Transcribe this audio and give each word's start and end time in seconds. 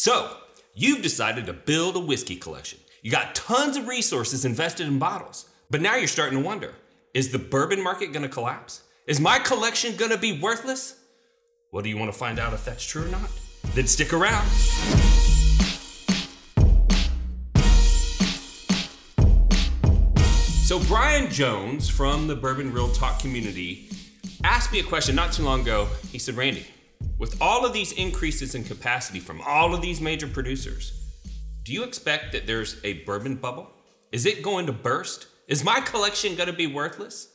So, 0.00 0.36
you've 0.74 1.02
decided 1.02 1.46
to 1.46 1.52
build 1.52 1.96
a 1.96 1.98
whiskey 1.98 2.36
collection. 2.36 2.78
You 3.02 3.10
got 3.10 3.34
tons 3.34 3.76
of 3.76 3.88
resources 3.88 4.44
invested 4.44 4.86
in 4.86 5.00
bottles, 5.00 5.46
but 5.70 5.82
now 5.82 5.96
you're 5.96 6.06
starting 6.06 6.38
to 6.38 6.44
wonder 6.44 6.76
is 7.14 7.32
the 7.32 7.38
bourbon 7.40 7.82
market 7.82 8.12
gonna 8.12 8.28
collapse? 8.28 8.84
Is 9.08 9.18
my 9.18 9.40
collection 9.40 9.96
gonna 9.96 10.16
be 10.16 10.38
worthless? 10.38 10.94
Well, 11.72 11.82
do 11.82 11.88
you 11.88 11.98
wanna 11.98 12.12
find 12.12 12.38
out 12.38 12.52
if 12.52 12.64
that's 12.64 12.86
true 12.86 13.06
or 13.06 13.08
not? 13.08 13.28
Then 13.74 13.88
stick 13.88 14.12
around. 14.12 14.46
So, 20.64 20.78
Brian 20.86 21.28
Jones 21.28 21.88
from 21.88 22.28
the 22.28 22.36
Bourbon 22.36 22.72
Real 22.72 22.92
Talk 22.92 23.18
community 23.18 23.90
asked 24.44 24.70
me 24.70 24.78
a 24.78 24.84
question 24.84 25.16
not 25.16 25.32
too 25.32 25.42
long 25.42 25.62
ago. 25.62 25.88
He 26.12 26.20
said, 26.20 26.36
Randy, 26.36 26.68
with 27.18 27.40
all 27.40 27.66
of 27.66 27.72
these 27.72 27.92
increases 27.92 28.54
in 28.54 28.64
capacity 28.64 29.20
from 29.20 29.40
all 29.40 29.74
of 29.74 29.82
these 29.82 30.00
major 30.00 30.28
producers, 30.28 30.92
do 31.64 31.72
you 31.72 31.82
expect 31.82 32.32
that 32.32 32.46
there's 32.46 32.80
a 32.84 33.04
bourbon 33.04 33.36
bubble? 33.36 33.70
Is 34.12 34.24
it 34.24 34.42
going 34.42 34.66
to 34.66 34.72
burst? 34.72 35.26
Is 35.48 35.64
my 35.64 35.80
collection 35.80 36.36
going 36.36 36.46
to 36.46 36.52
be 36.52 36.66
worthless? 36.66 37.28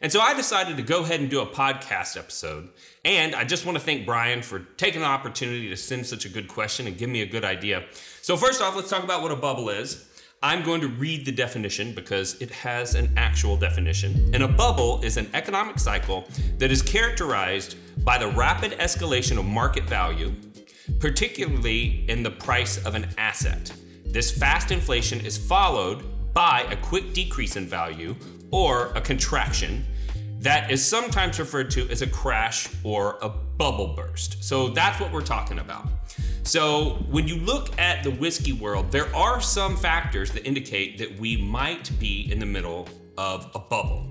And 0.00 0.12
so 0.12 0.20
I 0.20 0.34
decided 0.34 0.76
to 0.76 0.82
go 0.82 1.02
ahead 1.02 1.20
and 1.20 1.28
do 1.28 1.40
a 1.40 1.46
podcast 1.46 2.16
episode. 2.16 2.68
And 3.04 3.34
I 3.34 3.44
just 3.44 3.66
want 3.66 3.76
to 3.76 3.84
thank 3.84 4.06
Brian 4.06 4.42
for 4.42 4.60
taking 4.76 5.00
the 5.00 5.06
opportunity 5.06 5.68
to 5.68 5.76
send 5.76 6.06
such 6.06 6.24
a 6.24 6.28
good 6.28 6.48
question 6.48 6.86
and 6.86 6.96
give 6.96 7.10
me 7.10 7.20
a 7.20 7.26
good 7.26 7.44
idea. 7.44 7.84
So, 8.22 8.36
first 8.36 8.62
off, 8.62 8.76
let's 8.76 8.90
talk 8.90 9.02
about 9.02 9.22
what 9.22 9.32
a 9.32 9.36
bubble 9.36 9.70
is. 9.70 10.08
I'm 10.40 10.62
going 10.62 10.80
to 10.82 10.88
read 10.88 11.26
the 11.26 11.32
definition 11.32 11.92
because 11.92 12.40
it 12.40 12.48
has 12.52 12.94
an 12.94 13.12
actual 13.16 13.56
definition. 13.56 14.30
And 14.32 14.44
a 14.44 14.48
bubble 14.48 15.02
is 15.02 15.16
an 15.16 15.28
economic 15.34 15.80
cycle 15.80 16.28
that 16.58 16.70
is 16.70 16.80
characterized 16.80 17.74
by 18.04 18.18
the 18.18 18.28
rapid 18.28 18.72
escalation 18.78 19.36
of 19.36 19.44
market 19.44 19.82
value, 19.84 20.32
particularly 21.00 22.04
in 22.08 22.22
the 22.22 22.30
price 22.30 22.84
of 22.86 22.94
an 22.94 23.08
asset. 23.18 23.72
This 24.06 24.30
fast 24.30 24.70
inflation 24.70 25.20
is 25.26 25.36
followed 25.36 26.04
by 26.34 26.68
a 26.70 26.76
quick 26.76 27.12
decrease 27.14 27.56
in 27.56 27.66
value 27.66 28.14
or 28.52 28.92
a 28.94 29.00
contraction 29.00 29.84
that 30.38 30.70
is 30.70 30.86
sometimes 30.86 31.40
referred 31.40 31.68
to 31.72 31.88
as 31.90 32.00
a 32.00 32.06
crash 32.06 32.68
or 32.84 33.18
a 33.22 33.28
bubble 33.28 33.88
burst. 33.96 34.44
So 34.44 34.68
that's 34.68 35.00
what 35.00 35.12
we're 35.12 35.20
talking 35.20 35.58
about. 35.58 35.88
So, 36.48 37.04
when 37.10 37.28
you 37.28 37.36
look 37.36 37.78
at 37.78 38.02
the 38.02 38.10
whiskey 38.10 38.54
world, 38.54 38.90
there 38.90 39.14
are 39.14 39.38
some 39.38 39.76
factors 39.76 40.30
that 40.32 40.46
indicate 40.46 40.96
that 40.96 41.20
we 41.20 41.36
might 41.36 41.90
be 42.00 42.32
in 42.32 42.38
the 42.38 42.46
middle 42.46 42.88
of 43.18 43.50
a 43.54 43.58
bubble. 43.58 44.10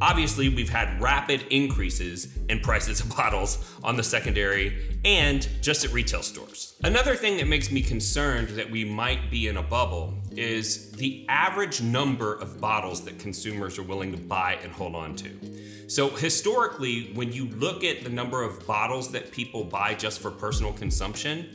Obviously, 0.00 0.48
we've 0.48 0.68
had 0.68 1.00
rapid 1.00 1.44
increases 1.50 2.36
in 2.48 2.58
prices 2.58 2.98
of 2.98 3.08
bottles 3.16 3.76
on 3.84 3.96
the 3.96 4.02
secondary 4.02 4.98
and 5.04 5.48
just 5.60 5.84
at 5.84 5.92
retail 5.92 6.20
stores. 6.20 6.74
Another 6.82 7.14
thing 7.14 7.36
that 7.36 7.46
makes 7.46 7.70
me 7.70 7.80
concerned 7.80 8.48
that 8.48 8.68
we 8.68 8.84
might 8.84 9.30
be 9.30 9.46
in 9.46 9.56
a 9.56 9.62
bubble 9.62 10.14
is 10.32 10.90
the 10.92 11.24
average 11.28 11.80
number 11.80 12.34
of 12.34 12.60
bottles 12.60 13.04
that 13.04 13.20
consumers 13.20 13.78
are 13.78 13.84
willing 13.84 14.10
to 14.10 14.18
buy 14.18 14.58
and 14.64 14.72
hold 14.72 14.96
on 14.96 15.14
to. 15.14 15.88
So, 15.88 16.10
historically, 16.10 17.12
when 17.14 17.32
you 17.32 17.46
look 17.50 17.84
at 17.84 18.02
the 18.02 18.10
number 18.10 18.42
of 18.42 18.66
bottles 18.66 19.12
that 19.12 19.30
people 19.30 19.62
buy 19.62 19.94
just 19.94 20.18
for 20.18 20.32
personal 20.32 20.72
consumption, 20.72 21.54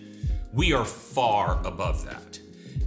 we 0.54 0.72
are 0.74 0.86
far 0.86 1.60
above 1.66 2.06
that. 2.06 2.40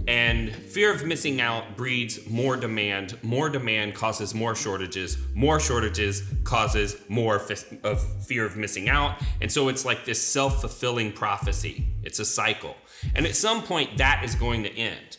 And 0.07 0.55
fear 0.55 0.93
of 0.93 1.05
missing 1.05 1.41
out 1.41 1.75
breeds 1.75 2.25
more 2.29 2.55
demand. 2.55 3.21
More 3.23 3.49
demand 3.49 3.93
causes 3.93 4.33
more 4.33 4.55
shortages. 4.55 5.17
More 5.33 5.59
shortages 5.59 6.23
causes 6.45 6.95
more 7.09 7.41
f- 7.41 7.73
of 7.83 8.25
fear 8.25 8.45
of 8.45 8.55
missing 8.55 8.87
out. 8.87 9.21
And 9.41 9.51
so 9.51 9.67
it's 9.67 9.83
like 9.83 10.05
this 10.05 10.25
self 10.25 10.61
fulfilling 10.61 11.11
prophecy. 11.11 11.85
It's 12.03 12.19
a 12.19 12.25
cycle. 12.25 12.77
And 13.15 13.25
at 13.25 13.35
some 13.35 13.61
point, 13.63 13.97
that 13.97 14.21
is 14.23 14.33
going 14.33 14.63
to 14.63 14.73
end. 14.73 15.17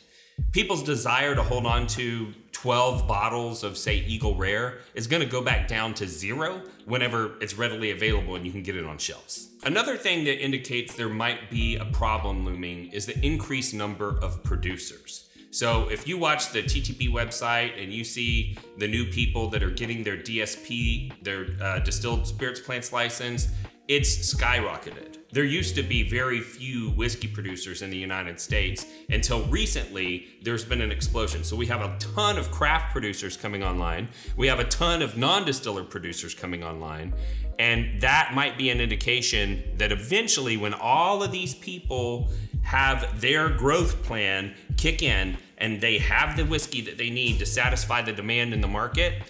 People's 0.52 0.83
desire 0.83 1.34
to 1.34 1.42
hold 1.42 1.66
on 1.66 1.86
to 1.88 2.33
12 2.62 3.06
bottles 3.06 3.62
of, 3.62 3.78
say, 3.78 3.98
Eagle 3.98 4.34
Rare 4.34 4.78
is 4.95 5.06
going 5.06 5.23
to 5.23 5.28
go 5.28 5.41
back 5.41 5.69
down 5.69 5.95
to 5.95 6.08
zero 6.08 6.61
whenever 6.86 7.41
it's 7.41 7.57
readily 7.57 7.92
available 7.92 8.35
and 8.35 8.45
you 8.45 8.51
can 8.51 8.64
get 8.64 8.74
it 8.74 8.85
on 8.85 8.98
shelves. 8.98 9.51
Another 9.63 9.96
thing 9.96 10.24
that 10.24 10.42
indicates 10.42 10.97
there 10.97 11.08
might 11.08 11.51
be 11.51 11.77
a 11.77 11.85
problem 11.85 12.45
looming 12.45 12.91
is 12.91 13.07
the 13.07 13.17
increased 13.24 13.74
number 13.74 14.18
of 14.24 14.42
producers. 14.42 15.30
So 15.52 15.89
if 15.89 16.08
you 16.08 16.18
watch 16.18 16.51
the 16.51 16.64
TTB 16.64 17.11
website 17.11 17.80
and 17.80 17.92
you 17.92 18.02
see 18.02 18.58
the 18.77 18.89
new 18.89 19.05
people 19.05 19.48
that 19.51 19.63
are 19.63 19.70
getting 19.70 20.02
their 20.02 20.17
DSP, 20.17 21.23
their 21.23 21.47
uh, 21.63 21.79
distilled 21.79 22.27
spirits 22.27 22.58
plants 22.58 22.92
license, 22.92 23.51
it's 23.88 24.34
skyrocketed. 24.34 25.16
There 25.32 25.44
used 25.44 25.74
to 25.76 25.82
be 25.82 26.08
very 26.08 26.40
few 26.40 26.90
whiskey 26.90 27.26
producers 27.26 27.82
in 27.82 27.90
the 27.90 27.96
United 27.96 28.38
States 28.38 28.86
until 29.10 29.44
recently 29.46 30.26
there's 30.42 30.64
been 30.64 30.80
an 30.80 30.92
explosion. 30.92 31.42
So 31.42 31.56
we 31.56 31.66
have 31.66 31.80
a 31.80 31.96
ton 31.98 32.38
of 32.38 32.50
craft 32.50 32.92
producers 32.92 33.36
coming 33.36 33.62
online. 33.62 34.08
We 34.36 34.46
have 34.46 34.58
a 34.58 34.64
ton 34.64 35.02
of 35.02 35.16
non-distiller 35.16 35.84
producers 35.84 36.34
coming 36.34 36.62
online. 36.62 37.14
And 37.58 38.00
that 38.00 38.32
might 38.34 38.56
be 38.56 38.70
an 38.70 38.80
indication 38.80 39.62
that 39.76 39.90
eventually 39.90 40.56
when 40.56 40.74
all 40.74 41.22
of 41.22 41.32
these 41.32 41.55
people 41.55 42.30
have 42.62 43.20
their 43.20 43.48
growth 43.48 44.02
plan 44.02 44.55
kick 44.76 45.02
in 45.02 45.36
and 45.56 45.80
they 45.80 45.98
have 45.98 46.36
the 46.36 46.44
whiskey 46.44 46.82
that 46.82 46.98
they 46.98 47.10
need 47.10 47.38
to 47.38 47.46
satisfy 47.46 48.02
the 48.02 48.12
demand 48.12 48.52
in 48.52 48.60
the 48.60 48.68
market, 48.68 49.22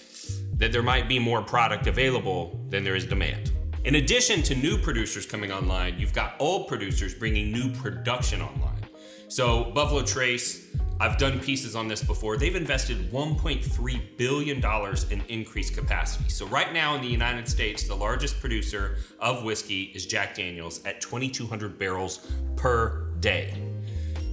that 0.54 0.72
there 0.72 0.82
might 0.82 1.08
be 1.08 1.19
more 1.19 1.42
product 1.42 1.86
available 1.86 2.60
than 2.69 2.84
there 2.84 2.96
is 2.96 3.04
demand. 3.04 3.52
In 3.88 3.94
addition 3.94 4.43
to 4.43 4.54
new 4.54 4.76
producers 4.76 5.25
coming 5.25 5.50
online, 5.50 5.99
you've 5.99 6.12
got 6.12 6.34
old 6.38 6.69
producers 6.69 7.15
bringing 7.15 7.50
new 7.50 7.72
production 7.72 8.43
online. 8.43 8.84
So, 9.28 9.71
Buffalo 9.71 10.03
Trace, 10.03 10.76
I've 11.00 11.16
done 11.16 11.41
pieces 11.41 11.75
on 11.75 11.88
this 11.88 12.04
before. 12.04 12.37
They've 12.37 12.54
invested 12.54 13.10
$1.3 13.10 14.00
billion 14.19 14.62
in 15.10 15.22
increased 15.31 15.75
capacity. 15.75 16.28
So, 16.28 16.44
right 16.49 16.71
now 16.75 16.97
in 16.97 17.00
the 17.00 17.09
United 17.09 17.49
States, 17.49 17.84
the 17.84 17.94
largest 17.94 18.38
producer 18.41 18.99
of 19.21 19.43
whiskey 19.43 19.84
is 19.94 20.05
Jack 20.05 20.34
Daniels 20.34 20.84
at 20.84 21.00
2,200 21.00 21.78
barrels 21.78 22.31
per 22.56 23.06
day. 23.20 23.55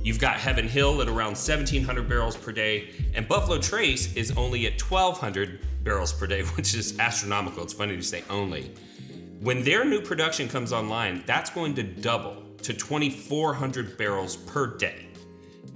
You've 0.04 0.20
got 0.20 0.36
Heaven 0.36 0.68
Hill 0.68 1.02
at 1.02 1.08
around 1.08 1.38
1,700 1.38 2.10
barrels 2.10 2.36
per 2.36 2.52
day, 2.52 2.90
and 3.14 3.26
Buffalo 3.26 3.60
Trace 3.60 4.14
is 4.18 4.32
only 4.36 4.68
at 4.68 4.82
1,200 4.82 5.62
barrels 5.86 6.12
per 6.12 6.28
day, 6.28 6.42
which 6.58 6.76
is 6.76 7.00
astronomical. 7.00 7.64
It's 7.64 7.72
funny 7.72 7.96
to 7.96 8.04
say 8.04 8.22
only. 8.30 8.74
When 9.42 9.64
their 9.64 9.84
new 9.86 10.02
production 10.02 10.48
comes 10.48 10.72
online, 10.72 11.24
that's 11.26 11.50
going 11.50 11.76
to 11.76 11.84
double 11.84 12.44
to 12.64 12.74
2,400 12.74 13.98
barrels 13.98 14.38
per 14.38 14.78
day. 14.78 15.08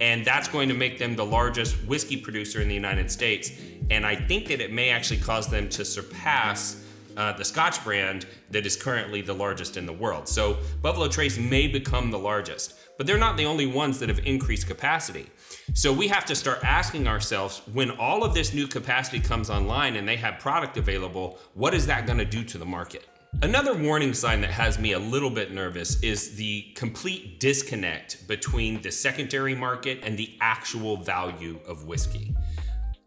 And 0.00 0.24
that's 0.24 0.48
going 0.48 0.68
to 0.70 0.74
make 0.74 0.98
them 0.98 1.14
the 1.14 1.24
largest 1.24 1.76
whiskey 1.86 2.16
producer 2.16 2.62
in 2.62 2.68
the 2.68 2.74
United 2.74 3.10
States. 3.10 3.52
And 3.90 4.06
I 4.06 4.16
think 4.16 4.48
that 4.48 4.60
it 4.60 4.72
may 4.72 4.88
actually 4.88 5.20
cause 5.20 5.48
them 5.48 5.68
to 5.70 5.84
surpass 5.84 6.82
uh, 7.16 7.32
the 7.34 7.44
Scotch 7.44 7.84
brand 7.84 8.24
that 8.50 8.64
is 8.64 8.76
currently 8.76 9.20
the 9.20 9.34
largest 9.34 9.76
in 9.76 9.84
the 9.84 9.92
world. 9.92 10.26
So 10.26 10.56
Buffalo 10.80 11.06
Trace 11.06 11.38
may 11.38 11.68
become 11.68 12.10
the 12.10 12.18
largest, 12.18 12.74
but 12.96 13.06
they're 13.06 13.18
not 13.18 13.36
the 13.36 13.44
only 13.44 13.66
ones 13.66 13.98
that 13.98 14.08
have 14.08 14.20
increased 14.20 14.66
capacity. 14.66 15.26
So 15.74 15.92
we 15.92 16.08
have 16.08 16.24
to 16.26 16.34
start 16.34 16.60
asking 16.64 17.06
ourselves 17.06 17.60
when 17.74 17.90
all 17.90 18.24
of 18.24 18.32
this 18.32 18.54
new 18.54 18.66
capacity 18.66 19.20
comes 19.20 19.50
online 19.50 19.96
and 19.96 20.08
they 20.08 20.16
have 20.16 20.38
product 20.38 20.78
available, 20.78 21.38
what 21.52 21.74
is 21.74 21.86
that 21.86 22.06
going 22.06 22.18
to 22.18 22.24
do 22.24 22.42
to 22.44 22.56
the 22.56 22.66
market? 22.66 23.06
Another 23.42 23.74
warning 23.74 24.12
sign 24.12 24.42
that 24.42 24.50
has 24.50 24.78
me 24.78 24.92
a 24.92 24.98
little 24.98 25.30
bit 25.30 25.50
nervous 25.50 25.98
is 26.02 26.36
the 26.36 26.72
complete 26.74 27.40
disconnect 27.40 28.28
between 28.28 28.82
the 28.82 28.90
secondary 28.90 29.54
market 29.54 30.00
and 30.02 30.18
the 30.18 30.36
actual 30.42 30.98
value 30.98 31.58
of 31.66 31.84
whiskey. 31.84 32.34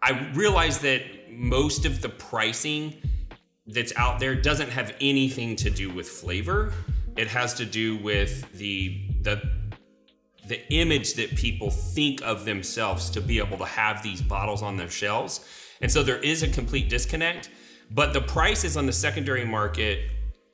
I 0.01 0.31
realize 0.33 0.79
that 0.79 1.03
most 1.29 1.85
of 1.85 2.01
the 2.01 2.09
pricing 2.09 2.95
that's 3.67 3.93
out 3.95 4.19
there 4.19 4.33
doesn't 4.33 4.69
have 4.69 4.95
anything 4.99 5.55
to 5.57 5.69
do 5.69 5.91
with 5.91 6.09
flavor. 6.09 6.73
It 7.15 7.27
has 7.27 7.53
to 7.55 7.65
do 7.65 7.97
with 7.97 8.51
the 8.53 9.07
the 9.21 9.41
the 10.47 10.67
image 10.73 11.13
that 11.13 11.35
people 11.37 11.69
think 11.69 12.21
of 12.21 12.43
themselves 12.43 13.09
to 13.11 13.21
be 13.21 13.39
able 13.39 13.57
to 13.57 13.65
have 13.65 14.03
these 14.03 14.21
bottles 14.21 14.61
on 14.61 14.75
their 14.77 14.89
shelves. 14.89 15.45
And 15.79 15.91
so 15.91 16.03
there 16.03 16.17
is 16.17 16.43
a 16.43 16.49
complete 16.49 16.89
disconnect. 16.89 17.49
But 17.93 18.13
the 18.13 18.21
prices 18.21 18.75
on 18.75 18.87
the 18.87 18.93
secondary 18.93 19.45
market, 19.45 20.09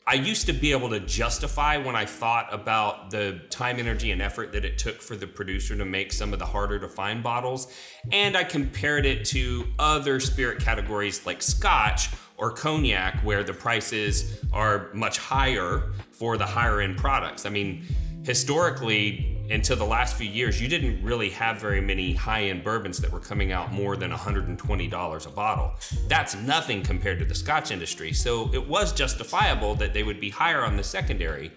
I 0.05 0.15
used 0.15 0.45
to 0.47 0.53
be 0.53 0.71
able 0.71 0.89
to 0.89 0.99
justify 0.99 1.77
when 1.77 1.95
I 1.95 2.03
thought 2.03 2.53
about 2.53 3.11
the 3.11 3.39
time, 3.49 3.79
energy, 3.79 4.11
and 4.11 4.21
effort 4.21 4.51
that 4.51 4.65
it 4.65 4.77
took 4.77 5.01
for 5.01 5.15
the 5.15 5.27
producer 5.27 5.77
to 5.77 5.85
make 5.85 6.11
some 6.11 6.33
of 6.33 6.39
the 6.39 6.45
harder 6.45 6.79
to 6.79 6.87
find 6.89 7.23
bottles. 7.23 7.73
And 8.11 8.35
I 8.35 8.43
compared 8.43 9.05
it 9.05 9.23
to 9.25 9.67
other 9.77 10.19
spirit 10.19 10.59
categories 10.59 11.25
like 11.25 11.41
scotch 11.41 12.09
or 12.37 12.51
cognac, 12.51 13.21
where 13.21 13.43
the 13.43 13.53
prices 13.53 14.43
are 14.51 14.89
much 14.93 15.17
higher 15.17 15.91
for 16.11 16.37
the 16.37 16.45
higher 16.45 16.81
end 16.81 16.97
products. 16.97 17.45
I 17.45 17.49
mean, 17.49 17.85
historically, 18.23 19.28
until 19.49 19.75
the 19.75 19.85
last 19.85 20.15
few 20.15 20.29
years, 20.29 20.61
you 20.61 20.67
didn't 20.67 21.03
really 21.03 21.29
have 21.31 21.59
very 21.59 21.81
many 21.81 22.13
high 22.13 22.43
end 22.43 22.63
bourbons 22.63 22.99
that 22.99 23.11
were 23.11 23.19
coming 23.19 23.51
out 23.51 23.71
more 23.71 23.95
than 23.95 24.11
$120 24.11 25.25
a 25.25 25.29
bottle. 25.31 25.73
That's 26.07 26.35
nothing 26.35 26.83
compared 26.83 27.19
to 27.19 27.25
the 27.25 27.35
scotch 27.35 27.71
industry. 27.71 28.13
So 28.13 28.53
it 28.53 28.67
was 28.67 28.93
justifiable 28.93 29.75
that 29.75 29.93
they 29.93 30.03
would 30.03 30.19
be 30.19 30.29
higher 30.29 30.63
on 30.63 30.77
the 30.77 30.83
secondary. 30.83 31.51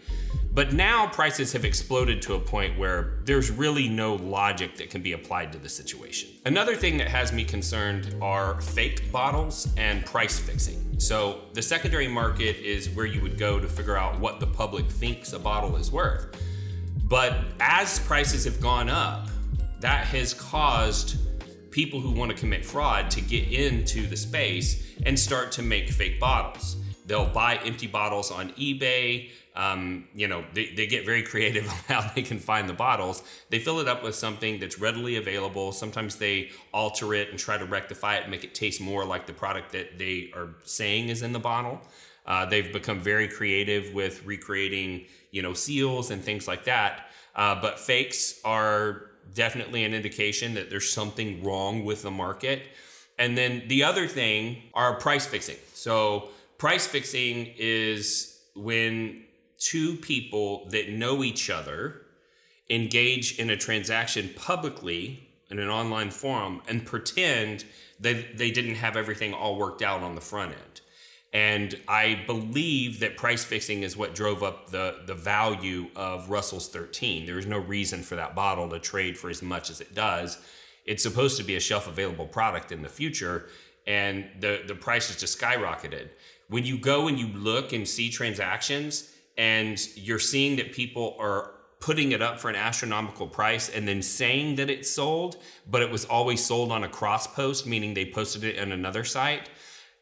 But 0.54 0.74
now 0.74 1.06
prices 1.06 1.50
have 1.54 1.64
exploded 1.64 2.20
to 2.22 2.34
a 2.34 2.38
point 2.38 2.78
where 2.78 3.20
there's 3.24 3.50
really 3.50 3.88
no 3.88 4.16
logic 4.16 4.76
that 4.76 4.90
can 4.90 5.00
be 5.00 5.14
applied 5.14 5.50
to 5.52 5.58
the 5.58 5.68
situation. 5.68 6.28
Another 6.44 6.76
thing 6.76 6.98
that 6.98 7.08
has 7.08 7.32
me 7.32 7.42
concerned 7.42 8.14
are 8.20 8.60
fake 8.60 9.10
bottles 9.10 9.72
and 9.78 10.04
price 10.04 10.38
fixing. 10.38 11.00
So, 11.00 11.40
the 11.54 11.62
secondary 11.62 12.06
market 12.06 12.56
is 12.58 12.90
where 12.90 13.06
you 13.06 13.22
would 13.22 13.38
go 13.38 13.58
to 13.58 13.66
figure 13.66 13.96
out 13.96 14.20
what 14.20 14.40
the 14.40 14.46
public 14.46 14.86
thinks 14.90 15.32
a 15.32 15.38
bottle 15.38 15.76
is 15.76 15.90
worth. 15.90 16.36
But 17.12 17.40
as 17.60 17.98
prices 17.98 18.46
have 18.46 18.58
gone 18.58 18.88
up, 18.88 19.28
that 19.80 20.06
has 20.06 20.32
caused 20.32 21.18
people 21.70 22.00
who 22.00 22.10
want 22.10 22.30
to 22.30 22.36
commit 22.36 22.64
fraud 22.64 23.10
to 23.10 23.20
get 23.20 23.52
into 23.52 24.06
the 24.06 24.16
space 24.16 24.96
and 25.04 25.18
start 25.18 25.52
to 25.52 25.62
make 25.62 25.90
fake 25.90 26.18
bottles. 26.18 26.76
They'll 27.04 27.26
buy 27.26 27.56
empty 27.66 27.86
bottles 27.86 28.30
on 28.30 28.52
eBay. 28.52 29.28
Um, 29.54 30.08
you 30.14 30.26
know, 30.26 30.42
they, 30.54 30.72
they 30.74 30.86
get 30.86 31.04
very 31.04 31.22
creative 31.32 31.68
on 31.68 31.76
how 31.86 32.10
they 32.14 32.22
can 32.22 32.38
find 32.38 32.66
the 32.66 32.72
bottles. 32.72 33.22
They 33.50 33.58
fill 33.58 33.80
it 33.80 33.88
up 33.88 34.02
with 34.02 34.14
something 34.14 34.58
that's 34.58 34.78
readily 34.78 35.16
available. 35.16 35.72
Sometimes 35.72 36.16
they 36.16 36.48
alter 36.72 37.12
it 37.12 37.28
and 37.28 37.38
try 37.38 37.58
to 37.58 37.66
rectify 37.66 38.16
it 38.16 38.22
and 38.22 38.30
make 38.30 38.42
it 38.42 38.54
taste 38.54 38.80
more 38.80 39.04
like 39.04 39.26
the 39.26 39.34
product 39.34 39.72
that 39.72 39.98
they 39.98 40.30
are 40.34 40.54
saying 40.62 41.10
is 41.10 41.20
in 41.20 41.34
the 41.34 41.38
bottle. 41.38 41.82
Uh, 42.26 42.46
they've 42.46 42.72
become 42.72 43.00
very 43.00 43.28
creative 43.28 43.92
with 43.94 44.24
recreating, 44.24 45.06
you 45.30 45.42
know, 45.42 45.54
seals 45.54 46.10
and 46.10 46.22
things 46.22 46.46
like 46.46 46.64
that. 46.64 47.08
Uh, 47.34 47.60
but 47.60 47.80
fakes 47.80 48.40
are 48.44 49.10
definitely 49.34 49.84
an 49.84 49.94
indication 49.94 50.54
that 50.54 50.70
there's 50.70 50.90
something 50.90 51.42
wrong 51.42 51.84
with 51.84 52.02
the 52.02 52.10
market. 52.10 52.62
And 53.18 53.36
then 53.36 53.64
the 53.68 53.84
other 53.84 54.06
thing 54.06 54.62
are 54.74 54.94
price 54.94 55.26
fixing. 55.26 55.56
So 55.74 56.28
price 56.58 56.86
fixing 56.86 57.52
is 57.56 58.40
when 58.54 59.24
two 59.58 59.96
people 59.96 60.68
that 60.70 60.90
know 60.90 61.22
each 61.22 61.48
other 61.50 62.02
engage 62.68 63.38
in 63.38 63.50
a 63.50 63.56
transaction 63.56 64.30
publicly 64.36 65.28
in 65.50 65.58
an 65.58 65.68
online 65.68 66.10
forum 66.10 66.62
and 66.68 66.84
pretend 66.84 67.64
that 68.00 68.36
they 68.38 68.50
didn't 68.50 68.76
have 68.76 68.96
everything 68.96 69.34
all 69.34 69.56
worked 69.56 69.82
out 69.82 70.02
on 70.02 70.14
the 70.14 70.20
front 70.20 70.52
end. 70.52 70.80
And 71.32 71.80
I 71.88 72.22
believe 72.26 73.00
that 73.00 73.16
price 73.16 73.42
fixing 73.42 73.82
is 73.82 73.96
what 73.96 74.14
drove 74.14 74.42
up 74.42 74.70
the, 74.70 75.00
the 75.06 75.14
value 75.14 75.88
of 75.96 76.28
Russell's 76.28 76.68
13. 76.68 77.24
There 77.24 77.38
is 77.38 77.46
no 77.46 77.58
reason 77.58 78.02
for 78.02 78.16
that 78.16 78.34
bottle 78.34 78.68
to 78.68 78.78
trade 78.78 79.16
for 79.16 79.30
as 79.30 79.42
much 79.42 79.70
as 79.70 79.80
it 79.80 79.94
does. 79.94 80.38
It's 80.84 81.02
supposed 81.02 81.38
to 81.38 81.44
be 81.44 81.56
a 81.56 81.60
shelf 81.60 81.88
available 81.88 82.26
product 82.26 82.70
in 82.70 82.82
the 82.82 82.88
future, 82.88 83.48
and 83.86 84.26
the, 84.40 84.62
the 84.66 84.74
price 84.74 85.08
has 85.08 85.16
just 85.16 85.40
skyrocketed. 85.40 86.08
When 86.48 86.66
you 86.66 86.76
go 86.76 87.08
and 87.08 87.18
you 87.18 87.28
look 87.28 87.72
and 87.72 87.88
see 87.88 88.10
transactions, 88.10 89.10
and 89.38 89.80
you're 89.96 90.18
seeing 90.18 90.56
that 90.56 90.72
people 90.72 91.16
are 91.18 91.52
putting 91.80 92.12
it 92.12 92.20
up 92.20 92.38
for 92.38 92.50
an 92.50 92.56
astronomical 92.56 93.26
price 93.26 93.70
and 93.70 93.88
then 93.88 94.02
saying 94.02 94.56
that 94.56 94.68
it's 94.68 94.90
sold, 94.90 95.36
but 95.68 95.80
it 95.80 95.90
was 95.90 96.04
always 96.04 96.44
sold 96.44 96.70
on 96.70 96.84
a 96.84 96.88
cross 96.88 97.26
post, 97.26 97.66
meaning 97.66 97.94
they 97.94 98.04
posted 98.04 98.44
it 98.44 98.60
on 98.60 98.70
another 98.70 99.02
site 99.02 99.48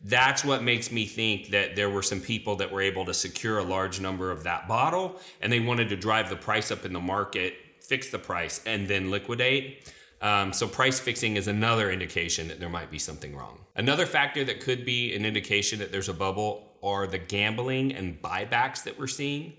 that's 0.04 0.44
what 0.44 0.62
makes 0.62 0.90
me 0.90 1.04
think 1.04 1.50
that 1.50 1.76
there 1.76 1.90
were 1.90 2.02
some 2.02 2.20
people 2.20 2.56
that 2.56 2.72
were 2.72 2.80
able 2.80 3.04
to 3.04 3.14
secure 3.14 3.58
a 3.58 3.62
large 3.62 4.00
number 4.00 4.30
of 4.30 4.44
that 4.44 4.66
bottle 4.66 5.20
and 5.42 5.52
they 5.52 5.60
wanted 5.60 5.90
to 5.90 5.96
drive 5.96 6.30
the 6.30 6.36
price 6.36 6.70
up 6.70 6.86
in 6.86 6.92
the 6.92 7.00
market, 7.00 7.54
fix 7.80 8.08
the 8.10 8.18
price, 8.18 8.62
and 8.64 8.88
then 8.88 9.10
liquidate. 9.10 9.92
Um, 10.22 10.52
so, 10.52 10.68
price 10.68 11.00
fixing 11.00 11.36
is 11.36 11.48
another 11.48 11.90
indication 11.90 12.48
that 12.48 12.60
there 12.60 12.68
might 12.68 12.90
be 12.90 12.98
something 12.98 13.34
wrong. 13.34 13.58
Another 13.74 14.04
factor 14.04 14.44
that 14.44 14.60
could 14.60 14.84
be 14.84 15.14
an 15.14 15.24
indication 15.24 15.78
that 15.78 15.92
there's 15.92 16.10
a 16.10 16.14
bubble 16.14 16.76
are 16.82 17.06
the 17.06 17.16
gambling 17.16 17.94
and 17.94 18.20
buybacks 18.20 18.84
that 18.84 18.98
we're 18.98 19.06
seeing. 19.06 19.54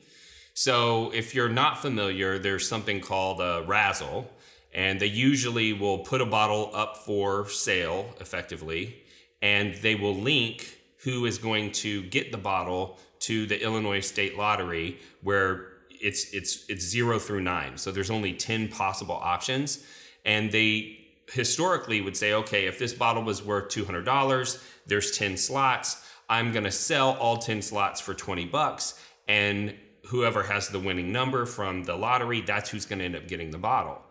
So, 0.53 1.09
if 1.15 1.33
you're 1.33 1.49
not 1.49 1.81
familiar, 1.81 2.37
there's 2.37 2.67
something 2.67 3.01
called 3.01 3.41
a 3.41 3.63
razzle, 3.65 4.29
and 4.71 4.99
they 4.99 5.07
usually 5.07 5.73
will 5.73 5.99
put 5.99 6.21
a 6.21 6.27
bottle 6.27 6.69
up 6.75 6.97
for 6.97 7.49
sale 7.49 8.13
effectively 8.19 9.00
and 9.41 9.73
they 9.75 9.95
will 9.95 10.15
link 10.15 10.77
who 11.03 11.25
is 11.25 11.37
going 11.37 11.71
to 11.71 12.03
get 12.03 12.31
the 12.31 12.37
bottle 12.37 12.99
to 13.19 13.45
the 13.45 13.61
Illinois 13.61 13.99
State 13.99 14.37
Lottery, 14.37 14.97
where 15.21 15.67
it's 15.89 16.33
it's 16.33 16.65
it's 16.69 16.83
zero 16.83 17.19
through 17.19 17.41
nine. 17.41 17.77
So 17.77 17.91
there's 17.91 18.09
only 18.09 18.33
ten 18.33 18.67
possible 18.67 19.15
options, 19.15 19.85
and 20.25 20.51
they 20.51 20.97
historically 21.31 22.01
would 22.01 22.17
say, 22.17 22.33
okay, 22.33 22.65
if 22.65 22.77
this 22.77 22.93
bottle 22.93 23.23
was 23.23 23.43
worth 23.43 23.69
two 23.69 23.85
hundred 23.85 24.05
dollars, 24.05 24.63
there's 24.85 25.11
ten 25.11 25.37
slots. 25.37 26.07
I'm 26.29 26.51
gonna 26.51 26.71
sell 26.71 27.11
all 27.13 27.37
ten 27.37 27.61
slots 27.61 28.01
for 28.01 28.13
twenty 28.13 28.45
bucks, 28.45 28.99
and 29.27 29.75
whoever 30.07 30.43
has 30.43 30.69
the 30.69 30.79
winning 30.79 31.11
number 31.11 31.45
from 31.45 31.83
the 31.83 31.95
lottery, 31.95 32.41
that's 32.41 32.69
who's 32.69 32.85
gonna 32.85 33.03
end 33.03 33.15
up 33.15 33.27
getting 33.27 33.51
the 33.51 33.57
bottle. 33.57 34.01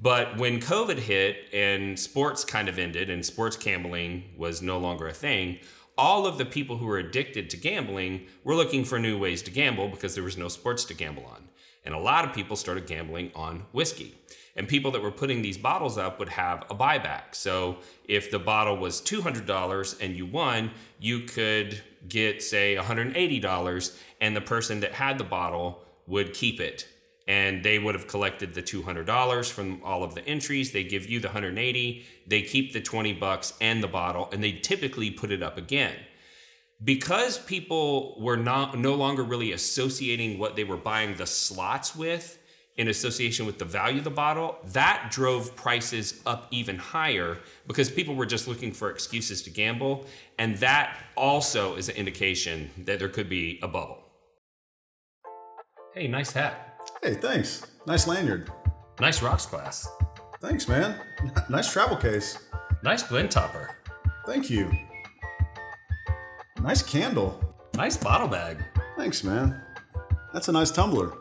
But 0.00 0.36
when 0.38 0.60
COVID 0.60 0.98
hit 0.98 1.36
and 1.52 1.98
sports 1.98 2.44
kind 2.44 2.68
of 2.68 2.78
ended 2.78 3.10
and 3.10 3.24
sports 3.24 3.56
gambling 3.56 4.24
was 4.36 4.62
no 4.62 4.78
longer 4.78 5.08
a 5.08 5.12
thing, 5.12 5.58
all 5.96 6.26
of 6.26 6.38
the 6.38 6.44
people 6.44 6.76
who 6.76 6.86
were 6.86 6.98
addicted 6.98 7.50
to 7.50 7.56
gambling 7.56 8.26
were 8.44 8.54
looking 8.54 8.84
for 8.84 9.00
new 9.00 9.18
ways 9.18 9.42
to 9.42 9.50
gamble 9.50 9.88
because 9.88 10.14
there 10.14 10.22
was 10.22 10.36
no 10.36 10.46
sports 10.46 10.84
to 10.84 10.94
gamble 10.94 11.24
on. 11.26 11.48
And 11.84 11.94
a 11.94 11.98
lot 11.98 12.24
of 12.24 12.32
people 12.32 12.54
started 12.54 12.86
gambling 12.86 13.32
on 13.34 13.64
whiskey. 13.72 14.14
And 14.54 14.68
people 14.68 14.90
that 14.92 15.02
were 15.02 15.10
putting 15.10 15.42
these 15.42 15.58
bottles 15.58 15.98
up 15.98 16.18
would 16.18 16.28
have 16.28 16.64
a 16.70 16.74
buyback. 16.74 17.34
So 17.34 17.78
if 18.04 18.30
the 18.30 18.38
bottle 18.38 18.76
was 18.76 19.00
$200 19.00 20.00
and 20.00 20.14
you 20.14 20.26
won, 20.26 20.72
you 21.00 21.20
could 21.20 21.80
get, 22.08 22.42
say, 22.42 22.76
$180, 22.76 23.98
and 24.20 24.36
the 24.36 24.40
person 24.40 24.80
that 24.80 24.92
had 24.92 25.18
the 25.18 25.24
bottle 25.24 25.82
would 26.06 26.34
keep 26.34 26.60
it 26.60 26.88
and 27.28 27.62
they 27.62 27.78
would 27.78 27.94
have 27.94 28.08
collected 28.08 28.54
the 28.54 28.62
$200 28.62 29.52
from 29.52 29.80
all 29.84 30.02
of 30.02 30.14
the 30.14 30.26
entries. 30.26 30.72
They 30.72 30.82
give 30.82 31.08
you 31.08 31.20
the 31.20 31.28
180 31.28 32.06
they 32.28 32.42
keep 32.42 32.72
the 32.72 32.80
20 32.80 33.14
bucks 33.14 33.54
and 33.60 33.82
the 33.82 33.88
bottle 33.88 34.28
and 34.32 34.44
they 34.44 34.52
typically 34.52 35.10
put 35.10 35.30
it 35.30 35.42
up 35.42 35.56
again. 35.56 35.94
Because 36.84 37.38
people 37.38 38.20
were 38.20 38.36
not 38.36 38.78
no 38.78 38.94
longer 38.94 39.24
really 39.24 39.52
associating 39.52 40.38
what 40.38 40.54
they 40.54 40.62
were 40.62 40.76
buying 40.76 41.16
the 41.16 41.26
slots 41.26 41.96
with 41.96 42.38
in 42.76 42.86
association 42.86 43.46
with 43.46 43.58
the 43.58 43.64
value 43.64 43.98
of 43.98 44.04
the 44.04 44.10
bottle 44.10 44.58
that 44.66 45.08
drove 45.10 45.56
prices 45.56 46.20
up 46.26 46.46
even 46.52 46.78
higher 46.78 47.38
because 47.66 47.90
people 47.90 48.14
were 48.14 48.26
just 48.26 48.46
looking 48.46 48.70
for 48.70 48.90
excuses 48.90 49.42
to 49.42 49.50
gamble 49.50 50.06
and 50.38 50.56
that 50.58 50.96
also 51.16 51.74
is 51.74 51.88
an 51.88 51.96
indication 51.96 52.70
that 52.84 53.00
there 53.00 53.08
could 53.08 53.28
be 53.28 53.58
a 53.62 53.66
bubble. 53.66 54.04
Hey 55.94 56.06
nice 56.06 56.30
hat 56.30 56.67
Hey, 57.02 57.14
thanks. 57.14 57.64
Nice 57.86 58.06
lanyard. 58.08 58.50
Nice 59.00 59.22
rocks 59.22 59.46
glass. 59.46 59.88
Thanks, 60.40 60.66
man. 60.68 61.00
nice 61.48 61.72
travel 61.72 61.96
case. 61.96 62.38
Nice 62.82 63.02
blend 63.04 63.30
topper. 63.30 63.76
Thank 64.26 64.50
you. 64.50 64.70
Nice 66.60 66.82
candle. 66.82 67.56
Nice 67.74 67.96
bottle 67.96 68.26
bag. 68.28 68.64
Thanks, 68.96 69.22
man. 69.22 69.60
That's 70.32 70.48
a 70.48 70.52
nice 70.52 70.72
tumbler. 70.72 71.12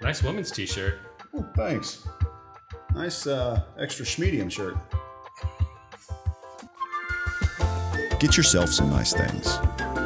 Nice 0.00 0.22
woman's 0.22 0.50
t 0.50 0.64
shirt. 0.64 0.98
Oh, 1.34 1.46
thanks. 1.54 2.06
Nice 2.94 3.26
uh, 3.26 3.62
extra 3.78 4.06
schmedium 4.06 4.50
shirt. 4.50 4.76
Get 8.18 8.38
yourself 8.38 8.70
some 8.70 8.88
nice 8.88 9.12
things 9.12 9.58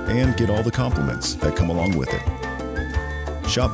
and 0.09 0.37
get 0.37 0.51
all 0.51 0.65
the 0.65 0.73
compliments 0.73 1.35
that 1.35 1.55
come 1.55 1.71
along 1.71 1.97
with 1.97 2.09
it. 2.13 3.49
Shop 3.49 3.71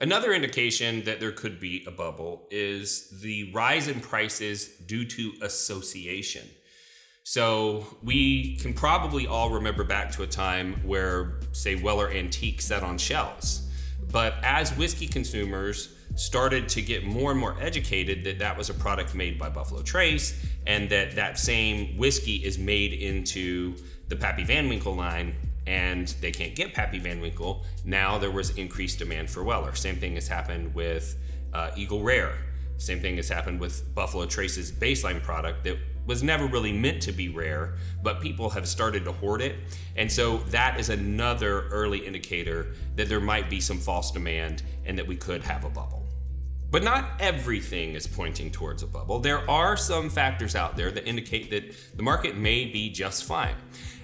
Another 0.00 0.32
indication 0.34 1.04
that 1.04 1.20
there 1.20 1.30
could 1.30 1.60
be 1.60 1.84
a 1.86 1.90
bubble 1.90 2.48
is 2.50 3.20
the 3.22 3.52
rise 3.52 3.86
in 3.86 4.00
prices 4.00 4.66
due 4.86 5.04
to 5.04 5.32
association. 5.42 6.46
So 7.22 7.86
we 8.02 8.56
can 8.56 8.74
probably 8.74 9.26
all 9.26 9.50
remember 9.50 9.84
back 9.84 10.10
to 10.12 10.24
a 10.24 10.26
time 10.26 10.80
where, 10.84 11.40
say, 11.52 11.76
Weller 11.76 12.10
Antique 12.10 12.60
sat 12.60 12.82
on 12.82 12.98
shelves. 12.98 13.66
But 14.10 14.34
as 14.42 14.76
whiskey 14.76 15.06
consumers 15.06 15.94
started 16.16 16.68
to 16.70 16.82
get 16.82 17.04
more 17.04 17.30
and 17.30 17.40
more 17.40 17.56
educated 17.60 18.24
that 18.24 18.40
that 18.40 18.58
was 18.58 18.70
a 18.70 18.74
product 18.74 19.14
made 19.14 19.38
by 19.38 19.48
Buffalo 19.48 19.82
Trace 19.82 20.44
and 20.66 20.90
that 20.90 21.14
that 21.16 21.38
same 21.38 21.96
whiskey 21.96 22.36
is 22.44 22.58
made 22.58 22.92
into 22.92 23.74
the 24.08 24.16
Pappy 24.16 24.44
Van 24.44 24.68
Winkle 24.68 24.94
line 24.94 25.34
and 25.66 26.08
they 26.20 26.30
can't 26.30 26.54
get 26.54 26.74
Pappy 26.74 26.98
Van 26.98 27.20
Winkle, 27.20 27.64
now 27.84 28.18
there 28.18 28.30
was 28.30 28.50
increased 28.56 28.98
demand 28.98 29.30
for 29.30 29.42
Weller. 29.42 29.74
Same 29.74 29.96
thing 29.96 30.14
has 30.14 30.28
happened 30.28 30.74
with 30.74 31.16
uh, 31.52 31.70
Eagle 31.76 32.02
Rare. 32.02 32.36
Same 32.76 33.00
thing 33.00 33.16
has 33.16 33.28
happened 33.28 33.60
with 33.60 33.94
Buffalo 33.94 34.26
Trace's 34.26 34.72
baseline 34.72 35.22
product 35.22 35.64
that 35.64 35.78
was 36.06 36.22
never 36.22 36.46
really 36.46 36.72
meant 36.72 37.00
to 37.02 37.12
be 37.12 37.28
rare, 37.28 37.74
but 38.02 38.20
people 38.20 38.50
have 38.50 38.68
started 38.68 39.04
to 39.04 39.12
hoard 39.12 39.40
it. 39.40 39.56
And 39.96 40.10
so 40.10 40.38
that 40.48 40.78
is 40.78 40.90
another 40.90 41.68
early 41.68 42.04
indicator 42.06 42.74
that 42.96 43.08
there 43.08 43.20
might 43.20 43.48
be 43.48 43.60
some 43.60 43.78
false 43.78 44.10
demand 44.10 44.62
and 44.84 44.98
that 44.98 45.06
we 45.06 45.16
could 45.16 45.42
have 45.42 45.64
a 45.64 45.70
bubble. 45.70 46.03
But 46.74 46.82
not 46.82 47.12
everything 47.20 47.94
is 47.94 48.08
pointing 48.08 48.50
towards 48.50 48.82
a 48.82 48.88
bubble. 48.88 49.20
There 49.20 49.48
are 49.48 49.76
some 49.76 50.10
factors 50.10 50.56
out 50.56 50.76
there 50.76 50.90
that 50.90 51.06
indicate 51.06 51.48
that 51.50 51.72
the 51.96 52.02
market 52.02 52.36
may 52.36 52.64
be 52.64 52.90
just 52.90 53.22
fine. 53.22 53.54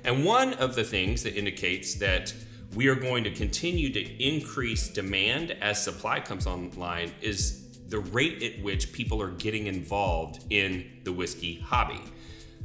And 0.04 0.24
one 0.24 0.54
of 0.54 0.76
the 0.76 0.84
things 0.84 1.24
that 1.24 1.36
indicates 1.36 1.96
that 1.96 2.32
we 2.76 2.86
are 2.86 2.94
going 2.94 3.24
to 3.24 3.32
continue 3.32 3.92
to 3.92 4.24
increase 4.24 4.86
demand 4.86 5.56
as 5.60 5.82
supply 5.82 6.20
comes 6.20 6.46
online 6.46 7.10
is 7.20 7.76
the 7.88 7.98
rate 7.98 8.40
at 8.40 8.62
which 8.62 8.92
people 8.92 9.20
are 9.20 9.32
getting 9.32 9.66
involved 9.66 10.44
in 10.50 10.88
the 11.02 11.12
whiskey 11.12 11.58
hobby. 11.58 12.00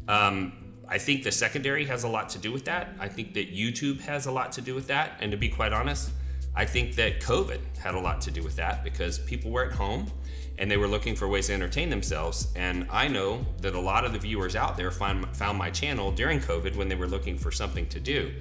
Um, 0.08 0.54
I 0.88 1.00
think 1.00 1.24
the 1.24 1.32
secondary 1.32 1.84
has 1.86 2.04
a 2.04 2.08
lot 2.08 2.30
to 2.30 2.38
do 2.38 2.52
with 2.52 2.66
that. 2.66 2.90
I 3.00 3.08
think 3.08 3.34
that 3.34 3.52
YouTube 3.52 4.02
has 4.02 4.28
a 4.28 4.32
lot 4.32 4.52
to 4.52 4.62
do 4.62 4.76
with 4.76 4.86
that. 4.86 5.18
And 5.20 5.32
to 5.32 5.38
be 5.38 5.50
quite 5.50 5.74
honest, 5.74 6.12
I 6.56 6.66
think 6.66 6.96
that 6.96 7.20
COVID 7.20 7.60
had 7.78 7.96
a 7.96 8.00
lot 8.00 8.22
to 8.22 8.32
do 8.32 8.44
with 8.44 8.56
that 8.56 8.84
because 8.84 9.20
people 9.20 9.52
were 9.52 9.66
at 9.66 9.74
home 9.74 10.10
and 10.58 10.72
they 10.72 10.78
were 10.78 10.88
looking 10.88 11.16
for 11.16 11.28
ways 11.28 11.48
to 11.48 11.54
entertain 11.54 11.90
themselves. 11.90 12.48
And 12.56 12.88
I 12.90 13.08
know 13.08 13.46
that 13.62 13.76
a 13.76 13.80
lot 13.80 14.06
of 14.06 14.14
the 14.14 14.20
viewers 14.20 14.56
out 14.56 14.78
there 14.78 14.90
find, 14.90 15.26
found 15.36 15.58
my 15.58 15.70
channel 15.70 16.12
during 16.12 16.40
COVID 16.40 16.76
when 16.76 16.88
they 16.88 16.96
were 16.96 17.08
looking 17.08 17.38
for 17.38 17.52
something 17.52 17.88
to 17.90 18.00
do. 18.00 18.34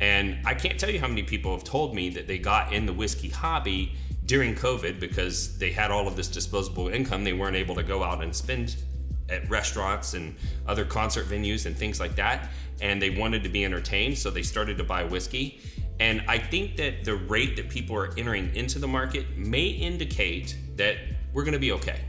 And 0.00 0.38
I 0.46 0.54
can't 0.54 0.78
tell 0.78 0.90
you 0.90 1.00
how 1.00 1.08
many 1.08 1.24
people 1.24 1.52
have 1.52 1.64
told 1.64 1.94
me 1.94 2.10
that 2.10 2.28
they 2.28 2.38
got 2.38 2.72
in 2.72 2.86
the 2.86 2.92
whiskey 2.92 3.28
hobby 3.28 3.96
during 4.26 4.54
COVID 4.54 5.00
because 5.00 5.58
they 5.58 5.72
had 5.72 5.90
all 5.90 6.06
of 6.06 6.14
this 6.14 6.28
disposable 6.28 6.88
income. 6.88 7.24
They 7.24 7.32
weren't 7.32 7.56
able 7.56 7.74
to 7.74 7.82
go 7.82 8.04
out 8.04 8.22
and 8.22 8.34
spend 8.34 8.76
at 9.28 9.48
restaurants 9.50 10.14
and 10.14 10.36
other 10.66 10.84
concert 10.84 11.26
venues 11.26 11.66
and 11.66 11.76
things 11.76 11.98
like 11.98 12.14
that. 12.16 12.50
And 12.80 13.02
they 13.02 13.10
wanted 13.10 13.42
to 13.42 13.48
be 13.48 13.64
entertained, 13.64 14.16
so 14.16 14.30
they 14.30 14.42
started 14.42 14.78
to 14.78 14.84
buy 14.84 15.02
whiskey. 15.02 15.60
And 16.00 16.22
I 16.28 16.38
think 16.38 16.76
that 16.76 17.04
the 17.04 17.16
rate 17.16 17.56
that 17.56 17.68
people 17.68 17.96
are 17.96 18.16
entering 18.16 18.54
into 18.54 18.78
the 18.78 18.88
market 18.88 19.36
may 19.36 19.66
indicate 19.66 20.56
that 20.76 20.96
we're 21.32 21.44
going 21.44 21.54
to 21.54 21.58
be 21.58 21.72
okay. 21.72 22.00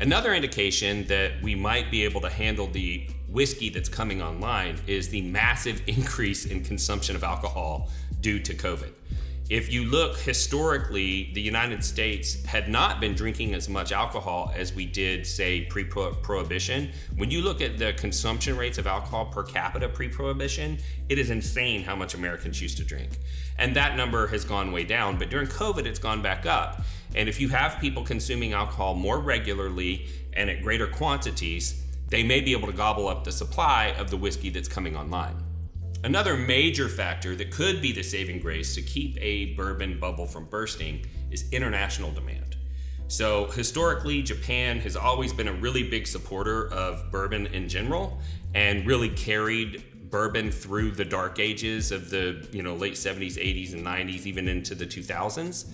Another 0.00 0.34
indication 0.34 1.06
that 1.06 1.40
we 1.42 1.54
might 1.54 1.90
be 1.90 2.04
able 2.04 2.20
to 2.22 2.30
handle 2.30 2.66
the 2.66 3.06
whiskey 3.28 3.68
that's 3.68 3.88
coming 3.88 4.22
online 4.22 4.80
is 4.86 5.08
the 5.08 5.22
massive 5.22 5.82
increase 5.86 6.46
in 6.46 6.64
consumption 6.64 7.14
of 7.14 7.22
alcohol 7.22 7.90
due 8.20 8.38
to 8.40 8.54
COVID. 8.54 8.92
If 9.50 9.72
you 9.72 9.84
look 9.84 10.16
historically, 10.16 11.32
the 11.34 11.40
United 11.40 11.82
States 11.82 12.44
had 12.44 12.68
not 12.68 13.00
been 13.00 13.14
drinking 13.14 13.52
as 13.52 13.68
much 13.68 13.90
alcohol 13.90 14.52
as 14.54 14.72
we 14.72 14.86
did, 14.86 15.26
say, 15.26 15.62
pre 15.62 15.82
prohibition. 15.82 16.92
When 17.16 17.32
you 17.32 17.42
look 17.42 17.60
at 17.60 17.76
the 17.76 17.92
consumption 17.94 18.56
rates 18.56 18.78
of 18.78 18.86
alcohol 18.86 19.26
per 19.26 19.42
capita 19.42 19.88
pre 19.88 20.08
prohibition, 20.08 20.78
it 21.08 21.18
is 21.18 21.30
insane 21.30 21.82
how 21.82 21.96
much 21.96 22.14
Americans 22.14 22.62
used 22.62 22.76
to 22.76 22.84
drink. 22.84 23.18
And 23.58 23.74
that 23.74 23.96
number 23.96 24.28
has 24.28 24.44
gone 24.44 24.70
way 24.70 24.84
down, 24.84 25.18
but 25.18 25.30
during 25.30 25.48
COVID, 25.48 25.84
it's 25.84 25.98
gone 25.98 26.22
back 26.22 26.46
up. 26.46 26.82
And 27.16 27.28
if 27.28 27.40
you 27.40 27.48
have 27.48 27.80
people 27.80 28.04
consuming 28.04 28.52
alcohol 28.52 28.94
more 28.94 29.18
regularly 29.18 30.06
and 30.32 30.48
at 30.48 30.62
greater 30.62 30.86
quantities, 30.86 31.84
they 32.06 32.22
may 32.22 32.40
be 32.40 32.52
able 32.52 32.68
to 32.68 32.72
gobble 32.72 33.08
up 33.08 33.24
the 33.24 33.32
supply 33.32 33.96
of 33.98 34.10
the 34.10 34.16
whiskey 34.16 34.50
that's 34.50 34.68
coming 34.68 34.96
online. 34.96 35.49
Another 36.02 36.36
major 36.36 36.88
factor 36.88 37.36
that 37.36 37.50
could 37.50 37.82
be 37.82 37.92
the 37.92 38.02
saving 38.02 38.40
grace 38.40 38.74
to 38.74 38.82
keep 38.82 39.18
a 39.20 39.54
bourbon 39.54 39.98
bubble 40.00 40.26
from 40.26 40.46
bursting 40.46 41.04
is 41.30 41.50
international 41.52 42.10
demand. 42.12 42.56
So, 43.08 43.46
historically, 43.46 44.22
Japan 44.22 44.78
has 44.80 44.96
always 44.96 45.32
been 45.32 45.48
a 45.48 45.52
really 45.52 45.82
big 45.82 46.06
supporter 46.06 46.72
of 46.72 47.10
bourbon 47.10 47.46
in 47.48 47.68
general 47.68 48.20
and 48.54 48.86
really 48.86 49.08
carried 49.08 50.10
bourbon 50.10 50.50
through 50.50 50.92
the 50.92 51.04
dark 51.04 51.38
ages 51.38 51.92
of 51.92 52.10
the 52.10 52.48
you 52.50 52.62
know 52.62 52.74
late 52.74 52.94
70s 52.94 53.36
80s 53.36 53.74
and 53.74 53.86
90s 53.86 54.26
even 54.26 54.48
into 54.48 54.74
the 54.74 54.84
2000s 54.84 55.70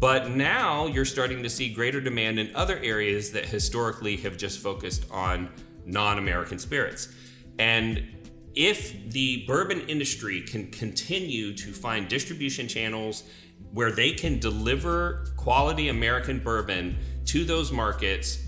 but 0.00 0.30
now 0.30 0.86
you're 0.86 1.04
starting 1.04 1.42
to 1.42 1.50
see 1.50 1.72
greater 1.72 2.00
demand 2.00 2.38
in 2.38 2.54
other 2.56 2.78
areas 2.78 3.32
that 3.32 3.44
historically 3.44 4.16
have 4.18 4.38
just 4.38 4.58
focused 4.58 5.04
on 5.10 5.50
non 5.84 6.18
American 6.18 6.58
spirits. 6.58 7.12
And 7.58 8.02
if 8.54 9.10
the 9.10 9.44
bourbon 9.46 9.80
industry 9.82 10.40
can 10.40 10.70
continue 10.70 11.54
to 11.54 11.72
find 11.72 12.08
distribution 12.08 12.66
channels 12.66 13.24
where 13.72 13.92
they 13.92 14.12
can 14.12 14.38
deliver 14.38 15.26
quality 15.36 15.88
American 15.88 16.38
bourbon 16.38 16.96
to 17.26 17.44
those 17.44 17.70
markets, 17.70 18.42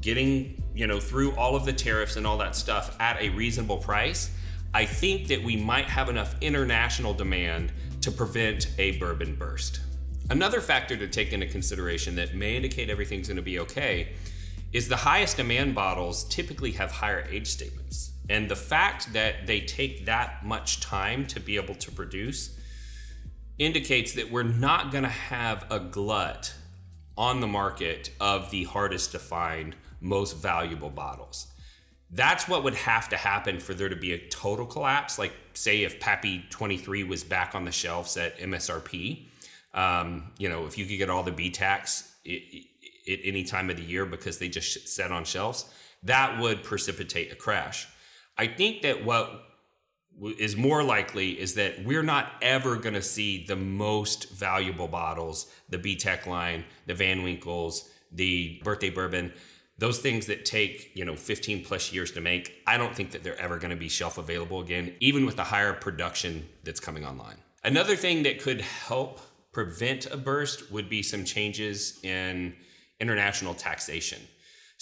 getting, 0.00 0.62
you 0.74 0.86
know, 0.86 1.00
through 1.00 1.34
all 1.36 1.56
of 1.56 1.64
the 1.64 1.72
tariffs 1.72 2.16
and 2.16 2.26
all 2.26 2.38
that 2.38 2.54
stuff 2.54 2.96
at 3.00 3.20
a 3.20 3.30
reasonable 3.30 3.78
price, 3.78 4.30
I 4.72 4.84
think 4.84 5.26
that 5.28 5.42
we 5.42 5.56
might 5.56 5.86
have 5.86 6.08
enough 6.08 6.36
international 6.40 7.12
demand 7.12 7.72
to 8.02 8.12
prevent 8.12 8.70
a 8.78 8.96
bourbon 8.98 9.34
burst. 9.34 9.80
Another 10.30 10.60
factor 10.60 10.96
to 10.96 11.08
take 11.08 11.32
into 11.32 11.46
consideration 11.46 12.14
that 12.14 12.36
may 12.36 12.54
indicate 12.54 12.88
everything's 12.88 13.26
going 13.26 13.36
to 13.36 13.42
be 13.42 13.58
okay 13.58 14.12
is 14.72 14.86
the 14.86 14.96
highest 14.96 15.36
demand 15.36 15.74
bottles 15.74 16.22
typically 16.28 16.70
have 16.70 16.92
higher 16.92 17.26
age 17.28 17.48
statements. 17.48 18.09
And 18.30 18.48
the 18.48 18.56
fact 18.56 19.12
that 19.12 19.48
they 19.48 19.60
take 19.60 20.06
that 20.06 20.46
much 20.46 20.78
time 20.80 21.26
to 21.26 21.40
be 21.40 21.56
able 21.56 21.74
to 21.74 21.90
produce 21.90 22.56
indicates 23.58 24.12
that 24.12 24.30
we're 24.30 24.44
not 24.44 24.92
going 24.92 25.02
to 25.02 25.10
have 25.10 25.66
a 25.68 25.80
glut 25.80 26.54
on 27.18 27.40
the 27.40 27.48
market 27.48 28.12
of 28.20 28.52
the 28.52 28.64
hardest 28.64 29.10
to 29.12 29.18
find, 29.18 29.74
most 30.00 30.36
valuable 30.36 30.90
bottles. 30.90 31.48
That's 32.12 32.46
what 32.46 32.62
would 32.62 32.76
have 32.76 33.08
to 33.08 33.16
happen 33.16 33.58
for 33.58 33.74
there 33.74 33.88
to 33.88 33.96
be 33.96 34.12
a 34.12 34.28
total 34.28 34.64
collapse. 34.64 35.18
Like, 35.18 35.32
say, 35.54 35.82
if 35.82 35.98
Pappy 35.98 36.44
23 36.50 37.02
was 37.02 37.24
back 37.24 37.56
on 37.56 37.64
the 37.64 37.72
shelves 37.72 38.16
at 38.16 38.38
MSRP, 38.38 39.26
um, 39.74 40.30
you 40.38 40.48
know, 40.48 40.66
if 40.66 40.78
you 40.78 40.86
could 40.86 40.98
get 40.98 41.10
all 41.10 41.24
the 41.24 41.32
BTACs 41.32 42.08
at 43.08 43.18
any 43.24 43.42
time 43.42 43.70
of 43.70 43.76
the 43.76 43.82
year 43.82 44.06
because 44.06 44.38
they 44.38 44.48
just 44.48 44.88
set 44.88 45.10
on 45.10 45.24
shelves, 45.24 45.64
that 46.04 46.40
would 46.40 46.62
precipitate 46.62 47.32
a 47.32 47.36
crash. 47.36 47.88
I 48.40 48.46
think 48.46 48.80
that 48.82 49.04
what 49.04 49.44
is 50.38 50.56
more 50.56 50.82
likely 50.82 51.38
is 51.38 51.56
that 51.56 51.84
we're 51.84 52.02
not 52.02 52.32
ever 52.40 52.76
going 52.76 52.94
to 52.94 53.02
see 53.02 53.44
the 53.44 53.54
most 53.54 54.30
valuable 54.30 54.88
bottles, 54.88 55.52
the 55.68 55.76
BTAC 55.76 56.24
line, 56.24 56.64
the 56.86 56.94
Van 56.94 57.22
Winkles, 57.22 57.90
the 58.10 58.58
birthday 58.64 58.88
bourbon, 58.88 59.34
those 59.76 59.98
things 59.98 60.24
that 60.28 60.46
take, 60.46 60.90
you 60.94 61.04
know, 61.04 61.16
15 61.16 61.64
plus 61.64 61.92
years 61.92 62.12
to 62.12 62.22
make. 62.22 62.62
I 62.66 62.78
don't 62.78 62.96
think 62.96 63.10
that 63.10 63.22
they're 63.22 63.38
ever 63.38 63.58
going 63.58 63.72
to 63.72 63.76
be 63.76 63.90
shelf 63.90 64.16
available 64.16 64.60
again, 64.60 64.94
even 65.00 65.26
with 65.26 65.36
the 65.36 65.44
higher 65.44 65.74
production 65.74 66.48
that's 66.64 66.80
coming 66.80 67.04
online. 67.04 67.36
Another 67.62 67.94
thing 67.94 68.22
that 68.22 68.40
could 68.40 68.62
help 68.62 69.20
prevent 69.52 70.06
a 70.06 70.16
burst 70.16 70.72
would 70.72 70.88
be 70.88 71.02
some 71.02 71.26
changes 71.26 72.00
in 72.02 72.54
international 73.00 73.52
taxation. 73.52 74.20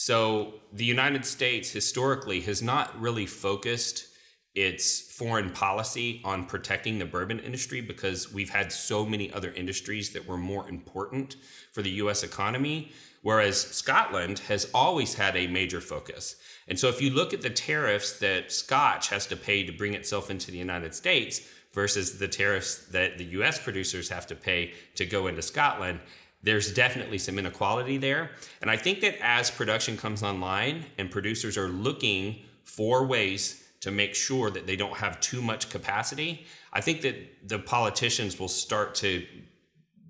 So 0.01 0.55
the 0.73 0.85
United 0.85 1.27
States 1.27 1.73
historically 1.73 2.41
has 2.43 2.63
not 2.63 2.97
really 3.01 3.27
focused 3.27 4.07
its 4.55 5.01
foreign 5.01 5.51
policy 5.51 6.21
on 6.25 6.47
protecting 6.47 7.01
the 7.01 7.05
bourbon 7.05 7.41
industry 7.41 7.81
because 7.81 8.33
we've 8.33 8.51
had 8.51 8.71
so 8.71 9.05
many 9.05 9.33
other 9.33 9.51
industries 9.51 10.11
that 10.11 10.25
were 10.25 10.37
more 10.37 10.69
important 10.69 11.35
for 11.73 11.83
the 11.83 11.91
US 12.03 12.23
economy. 12.23 12.93
Whereas 13.23 13.61
Scotland 13.61 14.39
has 14.47 14.71
always 14.73 15.15
had 15.15 15.37
a 15.37 15.49
major 15.49 15.81
focus. 15.81 16.37
And 16.69 16.79
so 16.79 16.87
if 16.87 17.03
you 17.03 17.11
look 17.11 17.35
at 17.35 17.43
the 17.43 17.51
tariffs 17.51 18.21
that 18.21 18.53
Scotch 18.53 19.09
has 19.09 19.27
to 19.27 19.37
pay 19.37 19.65
to 19.65 19.73
bring 19.73 19.95
itself 19.95 20.31
into 20.31 20.53
the 20.53 20.59
United 20.59 20.95
States 20.95 21.41
versus 21.75 22.21
the 22.21 22.29
tariffs 22.29 22.87
that 22.93 23.19
the 23.19 23.25
US 23.25 23.59
producers 23.59 24.11
have 24.11 24.29
to 24.29 24.37
pay 24.37 24.75
to 24.95 25.05
go 25.05 25.27
into 25.27 25.43
Scotland, 25.43 25.99
there's 26.43 26.73
definitely 26.73 27.19
some 27.19 27.39
inequality 27.39 27.97
there. 27.97 28.31
And 28.63 28.71
I 28.71 28.77
think 28.77 29.01
that 29.01 29.17
as 29.21 29.51
production 29.51 29.97
comes 29.97 30.23
online 30.23 30.87
and 30.97 31.11
producers 31.11 31.59
are 31.59 31.69
looking 31.69 32.43
for 32.65 33.07
ways 33.07 33.65
to 33.81 33.91
make 33.91 34.15
sure 34.15 34.51
that 34.51 34.67
they 34.67 34.77
don't 34.77 34.97
have 34.99 35.21
too 35.21 35.43
much 35.43 35.71
capacity, 35.71 36.47
I 36.73 36.81
think 36.81 37.03
that 37.03 37.49
the 37.49 37.59
politicians 37.59 38.39
will 38.39 38.49
start 38.49 38.95
to 38.97 39.27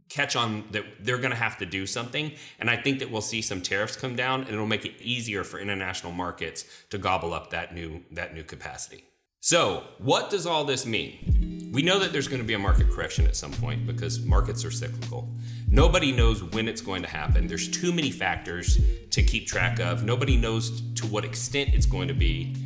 catch 0.09 0.37
on 0.37 0.65
that 0.71 0.85
they're 1.01 1.19
going 1.19 1.31
to 1.31 1.37
have 1.37 1.59
to 1.59 1.67
do 1.67 1.87
something. 1.87 2.33
And 2.59 2.71
I 2.71 2.77
think 2.77 2.99
that 3.01 3.11
we'll 3.11 3.21
see 3.21 3.43
some 3.43 3.61
tariffs 3.61 3.97
come 3.97 4.17
down 4.17 4.43
and 4.43 4.51
it'll 4.51 4.67
make 4.67 4.85
it 4.85 4.95
easier 5.01 5.45
for 5.45 5.59
international 5.59 6.13
markets 6.13 6.65
to 6.91 6.99
gobble 6.99 7.35
up 7.35 7.51
that 7.51 7.75
new 7.75 8.05
that 8.13 8.35
new 8.35 8.43
capacity. 8.43 9.05
So, 9.41 9.85
what 9.99 10.31
does 10.31 10.47
all 10.47 10.65
this 10.65 10.85
mean? 10.85 11.71
We 11.73 11.83
know 11.83 12.01
that 12.01 12.13
there's 12.13 12.27
going 12.27 12.41
to 12.41 12.47
be 12.47 12.55
a 12.55 12.59
market 12.59 12.91
correction 12.91 13.25
at 13.25 13.37
some 13.37 13.53
point 13.53 13.87
because 13.87 14.21
markets 14.25 14.65
are 14.65 14.71
cyclical. 14.71 15.29
Nobody 15.69 16.11
knows 16.11 16.43
when 16.43 16.67
it's 16.67 16.81
going 16.81 17.03
to 17.03 17.09
happen. 17.09 17.47
There's 17.47 17.69
too 17.69 17.93
many 17.93 18.11
factors 18.11 18.81
to 19.11 19.23
keep 19.23 19.47
track 19.47 19.79
of. 19.79 20.03
Nobody 20.03 20.37
knows 20.37 20.81
to 20.95 21.07
what 21.07 21.25
extent 21.25 21.71
it's 21.73 21.87
going 21.87 22.09
to 22.09 22.15
be. 22.15 22.57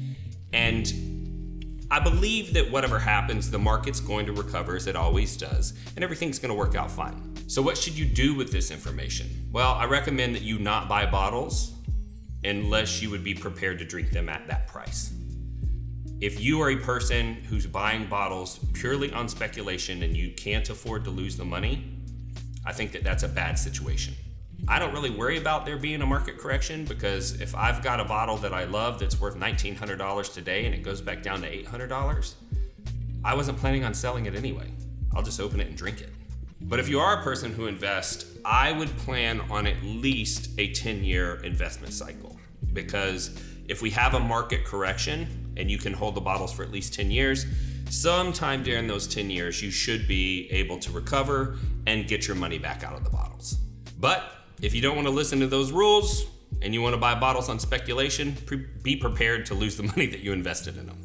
And 0.55 1.87
I 1.91 2.01
believe 2.01 2.55
that 2.55 2.71
whatever 2.71 2.99
happens, 2.99 3.51
the 3.51 3.59
market's 3.59 4.01
going 4.01 4.25
to 4.25 4.33
recover 4.33 4.75
as 4.75 4.87
it 4.87 4.97
always 4.97 5.37
does, 5.37 5.75
and 5.95 6.03
everything's 6.03 6.39
going 6.39 6.49
to 6.49 6.59
work 6.59 6.75
out 6.75 6.91
fine. 6.91 7.37
So, 7.49 7.61
what 7.61 7.77
should 7.77 7.99
you 7.99 8.07
do 8.07 8.35
with 8.35 8.51
this 8.51 8.71
information? 8.71 9.29
Well, 9.53 9.75
I 9.75 9.85
recommend 9.85 10.35
that 10.37 10.43
you 10.43 10.59
not 10.59 10.89
buy 10.89 11.05
bottles 11.05 11.75
unless 12.45 13.03
you 13.03 13.11
would 13.11 13.23
be 13.23 13.35
prepared 13.35 13.79
to 13.81 13.85
drink 13.85 14.11
them 14.11 14.31
at 14.31 14.47
that 14.49 14.69
price. 14.69 15.13
If 16.23 16.41
you 16.41 16.61
are 16.63 16.71
a 16.71 16.77
person 16.77 17.35
who's 17.49 17.67
buying 17.67 18.07
bottles 18.07 18.61
purely 18.75 19.13
on 19.13 19.29
speculation 19.29 20.05
and 20.05 20.17
you 20.17 20.31
can't 20.31 20.71
afford 20.71 21.03
to 21.03 21.11
lose 21.11 21.37
the 21.37 21.45
money, 21.45 21.85
I 22.65 22.73
think 22.73 22.93
that 22.93 23.03
that's 23.03 23.25
a 23.25 23.29
bad 23.29 23.59
situation. 23.59 24.15
I 24.69 24.79
don't 24.79 24.93
really 24.93 25.11
worry 25.11 25.37
about 25.37 25.67
there 25.67 25.77
being 25.77 26.01
a 26.01 26.07
market 26.07 26.39
correction 26.39 26.85
because 26.85 27.41
if 27.41 27.57
I've 27.57 27.83
got 27.83 27.99
a 27.99 28.05
bottle 28.05 28.37
that 28.37 28.55
I 28.55 28.67
love 28.67 29.01
that's 29.01 29.21
worth 29.21 29.35
$1,900 29.35 30.33
today 30.33 30.65
and 30.65 30.73
it 30.73 30.85
goes 30.85 31.01
back 31.01 31.25
down 31.25 31.43
to 31.43 31.65
$800, 31.65 32.35
I 33.25 33.35
wasn't 33.35 33.59
planning 33.59 33.83
on 33.83 33.93
selling 33.93 34.27
it 34.27 34.37
anyway. 34.37 34.71
I'll 35.17 35.25
just 35.25 35.41
open 35.41 35.59
it 35.59 35.67
and 35.67 35.77
drink 35.77 36.03
it. 36.03 36.11
But 36.61 36.79
if 36.79 36.89
you 36.89 37.01
are 37.01 37.19
a 37.19 37.25
person 37.25 37.53
who 37.53 37.67
invests, 37.67 38.27
I 38.45 38.71
would 38.71 38.97
plan 38.99 39.41
on 39.51 39.67
at 39.67 39.83
least 39.83 40.51
a 40.57 40.73
10 40.73 41.03
year 41.03 41.43
investment 41.43 41.93
cycle 41.93 42.39
because 42.73 43.37
if 43.67 43.83
we 43.83 43.91
have 43.91 44.15
a 44.15 44.21
market 44.21 44.65
correction 44.65 45.42
and 45.57 45.71
you 45.71 45.79
can 45.79 45.93
hold 45.93 46.15
the 46.15 46.21
bottles 46.21 46.53
for 46.53 46.63
at 46.63 46.71
least 46.71 46.95
10 46.95 47.11
years, 47.11 47.47
sometime 47.91 48.63
during 48.63 48.87
those 48.87 49.07
10 49.07 49.31
years, 49.31 49.63
you 49.63 49.71
should 49.71 50.09
be 50.09 50.51
able 50.51 50.79
to 50.79 50.91
recover 50.91 51.59
and 51.87 52.07
get 52.07 52.27
your 52.27 52.37
money 52.37 52.59
back 52.59 52.85
out 52.85 52.95
of 52.95 53.05
the 53.05 53.11
bottles. 53.11 53.59
But 53.99 54.25
if 54.61 54.75
you 54.75 54.81
don't 54.81 54.97
want 54.97 55.07
to 55.07 55.13
listen 55.13 55.41
to 55.41 55.47
those 55.47 55.73
rules 55.73 56.27
and 56.61 56.73
you 56.73 56.81
want 56.83 56.95
to 56.95 57.01
buy 57.01 57.15
bottles 57.15 57.49
on 57.49 57.59
speculation, 57.59 58.37
pre- 58.47 58.67
be 58.83 58.97
prepared 58.97 59.47
to 59.47 59.55
lose 59.55 59.77
the 59.77 59.83
money 59.95 60.07
that 60.07 60.21
you 60.21 60.33
invested 60.33 60.77
in 60.77 60.87
them. 60.87 60.99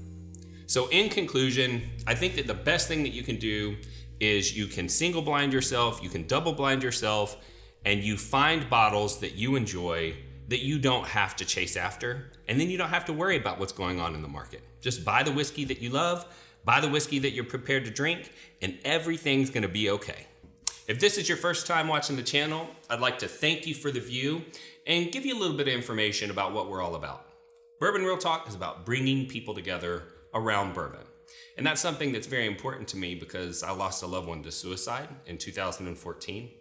So, 0.68 0.90
in 0.90 1.10
conclusion, 1.10 1.82
I 2.06 2.14
think 2.14 2.36
that 2.36 2.46
the 2.46 2.54
best 2.54 2.90
thing 2.90 3.04
that 3.04 3.14
you 3.14 3.24
can 3.24 3.38
do 3.38 3.78
is 4.20 4.56
you 4.56 4.68
can 4.68 4.90
single 4.90 5.22
blind 5.22 5.54
yourself, 5.54 6.02
you 6.04 6.10
can 6.10 6.28
double 6.28 6.52
blind 6.52 6.84
yourself, 6.84 7.38
and 7.86 8.04
you 8.04 8.18
find 8.18 8.70
bottles 8.70 9.20
that 9.22 9.36
you 9.36 9.56
enjoy 9.56 10.14
that 10.48 10.60
you 10.60 10.80
don't 10.80 11.06
have 11.08 11.36
to 11.38 11.46
chase 11.46 11.76
after. 11.76 12.32
And 12.48 12.60
then 12.60 12.70
you 12.70 12.78
don't 12.78 12.90
have 12.90 13.06
to 13.06 13.14
worry 13.14 13.38
about 13.38 13.60
what's 13.60 13.74
going 13.74 14.00
on 14.00 14.16
in 14.16 14.22
the 14.22 14.28
market. 14.28 14.62
Just 14.82 15.04
buy 15.04 15.24
the 15.24 15.32
whiskey 15.32 15.66
that 15.66 15.82
you 15.82 15.90
love, 15.90 16.26
buy 16.64 16.80
the 16.80 16.90
whiskey 16.90 17.20
that 17.20 17.32
you're 17.32 17.44
prepared 17.44 17.86
to 17.86 17.92
drink, 17.92 18.32
and 18.62 18.78
everything's 18.86 19.50
gonna 19.50 19.68
be 19.68 19.90
okay. 19.90 20.28
If 20.88 21.00
this 21.00 21.18
is 21.18 21.28
your 21.28 21.38
first 21.38 21.68
time 21.68 21.90
watching 21.90 22.16
the 22.16 22.24
channel, 22.24 22.68
I'd 22.90 23.02
like 23.02 23.20
to 23.20 23.28
thank 23.28 23.68
you 23.68 23.76
for 23.76 23.92
the 23.92 24.00
view 24.00 24.44
and 24.86 25.12
give 25.12 25.26
you 25.26 25.38
a 25.38 25.40
little 25.40 25.58
bit 25.58 25.68
of 25.68 25.74
information 25.74 26.32
about 26.32 26.54
what 26.54 26.70
we're 26.70 26.82
all 26.82 26.96
about. 26.96 27.26
Bourbon 27.80 28.04
Real 28.04 28.18
Talk 28.18 28.48
is 28.48 28.56
about 28.56 28.86
bringing 28.86 29.28
people 29.28 29.54
together 29.54 30.04
around 30.34 30.74
bourbon. 30.74 31.06
And 31.58 31.66
that's 31.66 31.82
something 31.82 32.12
that's 32.12 32.28
very 32.28 32.48
important 32.48 32.88
to 32.90 32.98
me 32.98 33.16
because 33.16 33.64
I 33.64 33.72
lost 33.72 34.02
a 34.04 34.08
loved 34.08 34.28
one 34.28 34.44
to 34.44 34.52
suicide 34.52 35.10
in 35.26 35.38
2014. 35.38 36.52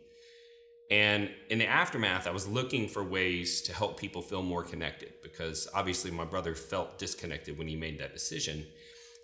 And 0.91 1.31
in 1.51 1.59
the 1.59 1.67
aftermath, 1.67 2.27
I 2.27 2.31
was 2.31 2.47
looking 2.47 2.89
for 2.89 3.03
ways 3.03 3.61
to 3.63 3.75
help 3.75 3.99
people 3.99 4.23
feel 4.23 4.43
more 4.43 4.63
connected 4.63 5.13
because 5.23 5.67
obviously 5.75 6.11
my 6.13 6.25
brother 6.25 6.55
felt 6.55 6.99
disconnected 6.99 7.59
when 7.59 7.67
he 7.67 7.75
made 7.75 7.99
that 7.99 8.13
decision. 8.13 8.67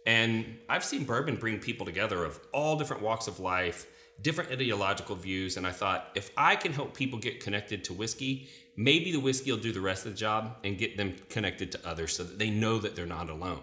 And 0.04 0.58
I've 0.68 0.84
seen 0.84 1.04
bourbon 1.04 1.36
bring 1.36 1.60
people 1.60 1.86
together 1.86 2.24
of 2.24 2.40
all 2.52 2.76
different 2.76 3.02
walks 3.02 3.28
of 3.28 3.38
life, 3.38 3.86
different 4.20 4.50
ideological 4.50 5.14
views. 5.14 5.56
And 5.56 5.64
I 5.64 5.70
thought, 5.70 6.08
if 6.16 6.32
I 6.36 6.56
can 6.56 6.72
help 6.72 6.96
people 6.96 7.20
get 7.20 7.38
connected 7.38 7.84
to 7.84 7.92
whiskey, 7.92 8.48
maybe 8.76 9.12
the 9.12 9.20
whiskey 9.20 9.52
will 9.52 9.58
do 9.58 9.70
the 9.70 9.80
rest 9.80 10.04
of 10.04 10.12
the 10.12 10.18
job 10.18 10.56
and 10.64 10.76
get 10.76 10.96
them 10.96 11.14
connected 11.28 11.70
to 11.72 11.88
others 11.88 12.16
so 12.16 12.24
that 12.24 12.40
they 12.40 12.50
know 12.50 12.78
that 12.78 12.96
they're 12.96 13.06
not 13.06 13.30
alone. 13.30 13.62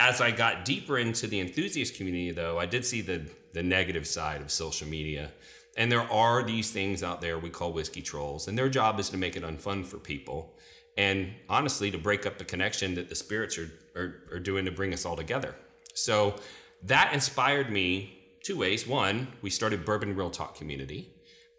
As 0.00 0.20
I 0.20 0.32
got 0.32 0.64
deeper 0.64 0.98
into 0.98 1.28
the 1.28 1.38
enthusiast 1.38 1.94
community, 1.94 2.32
though, 2.32 2.58
I 2.58 2.66
did 2.66 2.84
see 2.84 3.02
the, 3.02 3.22
the 3.52 3.62
negative 3.62 4.06
side 4.06 4.40
of 4.40 4.50
social 4.50 4.88
media 4.88 5.30
and 5.76 5.90
there 5.90 6.10
are 6.12 6.42
these 6.42 6.70
things 6.70 7.02
out 7.02 7.20
there 7.20 7.38
we 7.38 7.50
call 7.50 7.72
whiskey 7.72 8.02
trolls, 8.02 8.48
and 8.48 8.58
their 8.58 8.68
job 8.68 8.98
is 8.98 9.08
to 9.10 9.16
make 9.16 9.36
it 9.36 9.42
unfun 9.42 9.84
for 9.84 9.98
people. 9.98 10.54
And 10.96 11.32
honestly, 11.48 11.90
to 11.90 11.98
break 11.98 12.26
up 12.26 12.38
the 12.38 12.44
connection 12.44 12.94
that 12.96 13.08
the 13.08 13.14
spirits 13.14 13.56
are, 13.58 13.70
are, 13.96 14.22
are 14.32 14.38
doing 14.40 14.64
to 14.64 14.70
bring 14.70 14.92
us 14.92 15.06
all 15.06 15.16
together. 15.16 15.54
So 15.94 16.34
that 16.82 17.12
inspired 17.14 17.70
me 17.70 18.18
two 18.42 18.58
ways. 18.58 18.86
One, 18.86 19.28
we 19.42 19.50
started 19.50 19.84
Bourbon 19.84 20.16
Real 20.16 20.30
Talk 20.30 20.56
Community, 20.56 21.14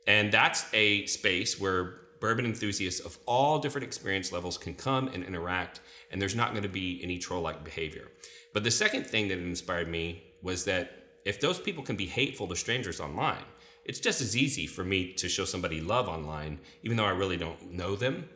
and 0.05 0.31
that's 0.31 0.65
a 0.73 1.05
space 1.05 1.59
where 1.59 1.95
bourbon 2.19 2.45
enthusiasts 2.45 2.99
of 2.99 3.17
all 3.25 3.59
different 3.59 3.83
experience 3.83 4.31
levels 4.31 4.57
can 4.57 4.73
come 4.73 5.07
and 5.07 5.23
interact, 5.23 5.79
and 6.11 6.21
there's 6.21 6.35
not 6.35 6.51
going 6.51 6.63
to 6.63 6.69
be 6.69 6.99
any 7.03 7.17
troll 7.17 7.41
like 7.41 7.63
behavior. 7.63 8.07
But 8.53 8.63
the 8.63 8.71
second 8.71 9.07
thing 9.07 9.27
that 9.29 9.37
inspired 9.37 9.87
me 9.87 10.23
was 10.41 10.65
that 10.65 10.91
if 11.25 11.39
those 11.39 11.59
people 11.59 11.83
can 11.83 11.95
be 11.95 12.05
hateful 12.05 12.47
to 12.47 12.55
strangers 12.55 12.99
online, 12.99 13.43
it's 13.85 13.99
just 13.99 14.21
as 14.21 14.37
easy 14.37 14.67
for 14.67 14.83
me 14.83 15.13
to 15.13 15.27
show 15.27 15.45
somebody 15.45 15.81
love 15.81 16.07
online, 16.07 16.59
even 16.83 16.97
though 16.97 17.05
I 17.05 17.11
really 17.11 17.37
don't 17.37 17.71
know 17.71 17.95
them. 17.95 18.29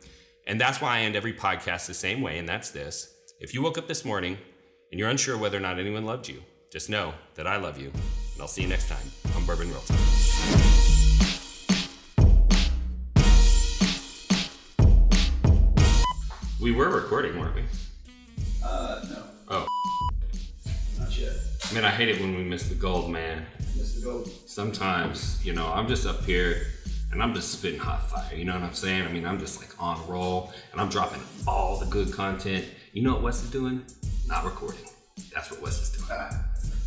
And 0.46 0.60
that's 0.60 0.80
why 0.80 0.98
I 0.98 1.00
end 1.00 1.16
every 1.16 1.32
podcast 1.32 1.86
the 1.86 1.94
same 1.94 2.20
way, 2.20 2.38
and 2.38 2.48
that's 2.48 2.70
this. 2.70 3.14
If 3.40 3.54
you 3.54 3.62
woke 3.62 3.78
up 3.78 3.88
this 3.88 4.04
morning 4.04 4.38
and 4.90 4.98
you're 4.98 5.08
unsure 5.08 5.36
whether 5.38 5.56
or 5.56 5.60
not 5.60 5.78
anyone 5.78 6.04
loved 6.04 6.28
you, 6.28 6.42
just 6.72 6.90
know 6.90 7.14
that 7.34 7.46
I 7.46 7.56
love 7.56 7.78
you. 7.78 7.90
And 8.32 8.40
I'll 8.42 8.48
see 8.48 8.62
you 8.62 8.68
next 8.68 8.88
time 8.88 9.10
on 9.36 9.44
Bourbon 9.44 9.68
Real 9.68 9.80
Talk. 9.80 9.98
We 16.60 16.72
were 16.72 16.88
recording, 16.88 17.38
weren't 17.38 17.54
we? 17.54 17.62
Uh, 18.64 19.04
no, 19.10 19.22
Oh, 19.48 19.66
not 21.74 21.74
yet. 21.74 21.84
I 21.84 21.84
mean, 21.84 21.84
I 21.84 21.90
hate 21.90 22.08
it 22.08 22.20
when 22.20 22.36
we 22.36 22.44
miss 22.44 22.68
the 22.68 22.74
gold, 22.74 23.10
man. 23.10 23.46
Mr. 23.76 24.04
Gold. 24.04 24.30
sometimes, 24.46 25.44
you 25.44 25.52
know, 25.52 25.66
I'm 25.72 25.88
just 25.88 26.06
up 26.06 26.24
here 26.24 26.66
and 27.12 27.22
I'm 27.22 27.34
just 27.34 27.52
spitting 27.52 27.80
hot 27.80 28.08
fire. 28.10 28.34
You 28.34 28.44
know 28.44 28.54
what 28.54 28.62
I'm 28.62 28.74
saying? 28.74 29.02
I 29.02 29.08
mean, 29.08 29.26
I'm 29.26 29.38
just 29.38 29.60
like 29.60 29.70
on 29.82 30.06
roll 30.08 30.52
and 30.72 30.80
I'm 30.80 30.88
dropping 30.88 31.22
all 31.46 31.78
the 31.78 31.86
good 31.86 32.12
content. 32.12 32.64
You 32.92 33.02
know 33.02 33.12
what 33.14 33.22
Wes 33.22 33.42
is 33.42 33.50
doing? 33.50 33.84
Not 34.26 34.44
recording. 34.44 34.84
That's 35.34 35.50
what 35.50 35.62
Wes 35.62 35.80
is 35.82 35.90
doing. 35.90 36.20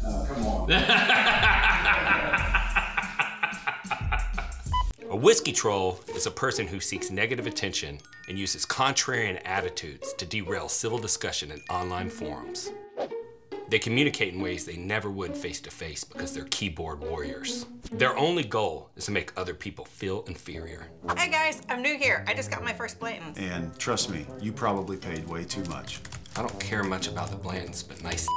Uh, 0.05 0.25
come 0.27 0.47
on. 0.47 0.71
A 5.11 5.15
whiskey 5.15 5.51
troll 5.51 5.99
is 6.15 6.27
a 6.27 6.31
person 6.31 6.67
who 6.67 6.79
seeks 6.79 7.09
negative 7.09 7.47
attention 7.47 7.99
and 8.27 8.37
uses 8.37 8.63
contrarian 8.63 9.41
attitudes 9.43 10.13
to 10.13 10.25
derail 10.25 10.69
civil 10.69 10.99
discussion 10.99 11.49
in 11.49 11.61
online 11.67 12.11
forums. 12.11 12.69
They 13.69 13.77
communicate 13.77 14.33
in 14.33 14.41
ways 14.41 14.65
they 14.65 14.77
never 14.77 15.11
would 15.11 15.37
face 15.37 15.61
to 15.61 15.69
face 15.69 16.03
because 16.03 16.33
they're 16.33 16.45
keyboard 16.45 17.01
warriors. 17.01 17.67
Their 17.91 18.17
only 18.17 18.43
goal 18.43 18.89
is 18.95 19.05
to 19.05 19.11
make 19.11 19.31
other 19.37 19.53
people 19.53 19.85
feel 19.85 20.23
inferior. 20.27 20.87
Hey 21.15 21.29
guys, 21.29 21.61
I'm 21.69 21.83
new 21.83 21.95
here. 21.95 22.25
I 22.27 22.33
just 22.33 22.49
got 22.49 22.63
my 22.63 22.73
first 22.73 22.99
Blanton's. 22.99 23.37
And 23.37 23.77
trust 23.77 24.09
me, 24.09 24.25
you 24.41 24.51
probably 24.51 24.97
paid 24.97 25.27
way 25.27 25.43
too 25.43 25.63
much. 25.65 25.99
I 26.35 26.41
don't 26.41 26.59
care 26.59 26.83
much 26.83 27.07
about 27.07 27.29
the 27.29 27.37
Blantons, 27.37 27.87
but 27.87 28.01
nice. 28.01 28.27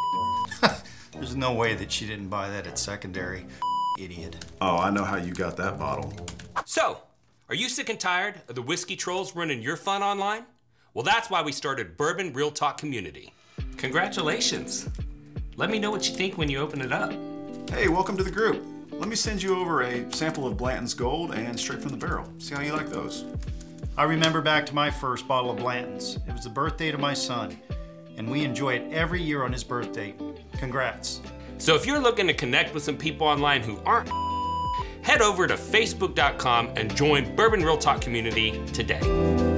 There's 1.13 1.35
no 1.35 1.55
way 1.55 1.75
that 1.77 1.91
she 1.91 2.07
didn't 2.07 2.29
buy 2.29 2.51
that 2.51 2.67
at 2.67 2.79
secondary. 2.79 3.47
Idiot. 3.99 4.45
Oh, 4.61 4.77
I 4.77 4.91
know 4.91 5.05
how 5.05 5.17
you 5.17 5.33
got 5.33 5.57
that 5.57 5.79
bottle. 5.79 6.15
So, 6.67 7.01
are 7.49 7.55
you 7.55 7.71
sick 7.71 7.89
and 7.89 8.01
tired 8.01 8.41
of 8.49 8.55
the 8.55 8.63
whiskey 8.63 8.97
trolls 8.97 9.35
running 9.35 9.63
your 9.63 9.77
fun 9.77 10.03
online? 10.03 10.45
Well, 10.93 11.05
that's 11.05 11.31
why 11.31 11.41
we 11.41 11.53
started 11.53 11.97
Bourbon 11.97 12.35
Real 12.35 12.51
Talk 12.51 12.77
Community. 12.77 13.33
Congratulations! 13.79 14.89
Let 15.57 15.69
me 15.69 15.79
know 15.79 15.91
what 15.91 16.09
you 16.09 16.17
think 16.17 16.39
when 16.39 16.49
you 16.49 16.59
open 16.59 16.81
it 16.81 16.93
up. 16.93 17.13
Hey, 17.69 17.89
welcome 17.89 18.17
to 18.17 18.23
the 18.23 18.31
group. 18.31 18.65
Let 18.91 19.09
me 19.09 19.15
send 19.15 19.43
you 19.43 19.55
over 19.55 19.83
a 19.83 20.11
sample 20.11 20.47
of 20.47 20.57
Blanton's 20.57 20.95
Gold 20.95 21.33
and 21.33 21.61
straight 21.61 21.83
from 21.83 21.91
the 21.91 21.97
barrel. 21.99 22.27
See 22.39 22.55
how 22.55 22.63
you 22.63 22.73
like 22.73 22.89
those. 22.89 23.27
I 23.99 24.05
remember 24.05 24.41
back 24.41 24.65
to 24.67 24.75
my 24.75 24.91
first 24.91 25.29
bottle 25.29 25.51
of 25.51 25.59
Blanton's. 25.59 26.17
It 26.27 26.33
was 26.33 26.45
the 26.45 26.51
birthday 26.51 26.91
to 26.91 26.97
my 26.97 27.13
son, 27.13 27.59
and 28.17 28.31
we 28.31 28.45
enjoy 28.45 28.77
it 28.77 28.93
every 28.93 29.21
year 29.21 29.45
on 29.45 29.53
his 29.53 29.63
birthday. 29.63 30.15
Congrats. 30.57 31.21
So, 31.59 31.75
if 31.75 31.85
you're 31.85 32.01
looking 32.01 32.27
to 32.29 32.35
connect 32.35 32.73
with 32.73 32.83
some 32.83 32.97
people 32.97 33.27
online 33.27 33.63
who 33.63 33.79
aren't, 33.85 34.11
head 35.05 35.21
over 35.21 35.47
to 35.47 35.55
facebook.com 35.55 36.71
and 36.77 36.97
join 36.97 37.37
Bourbon 37.37 37.63
Real 37.63 37.77
Talk 37.77 38.01
Community 38.01 38.59
today. 38.69 39.52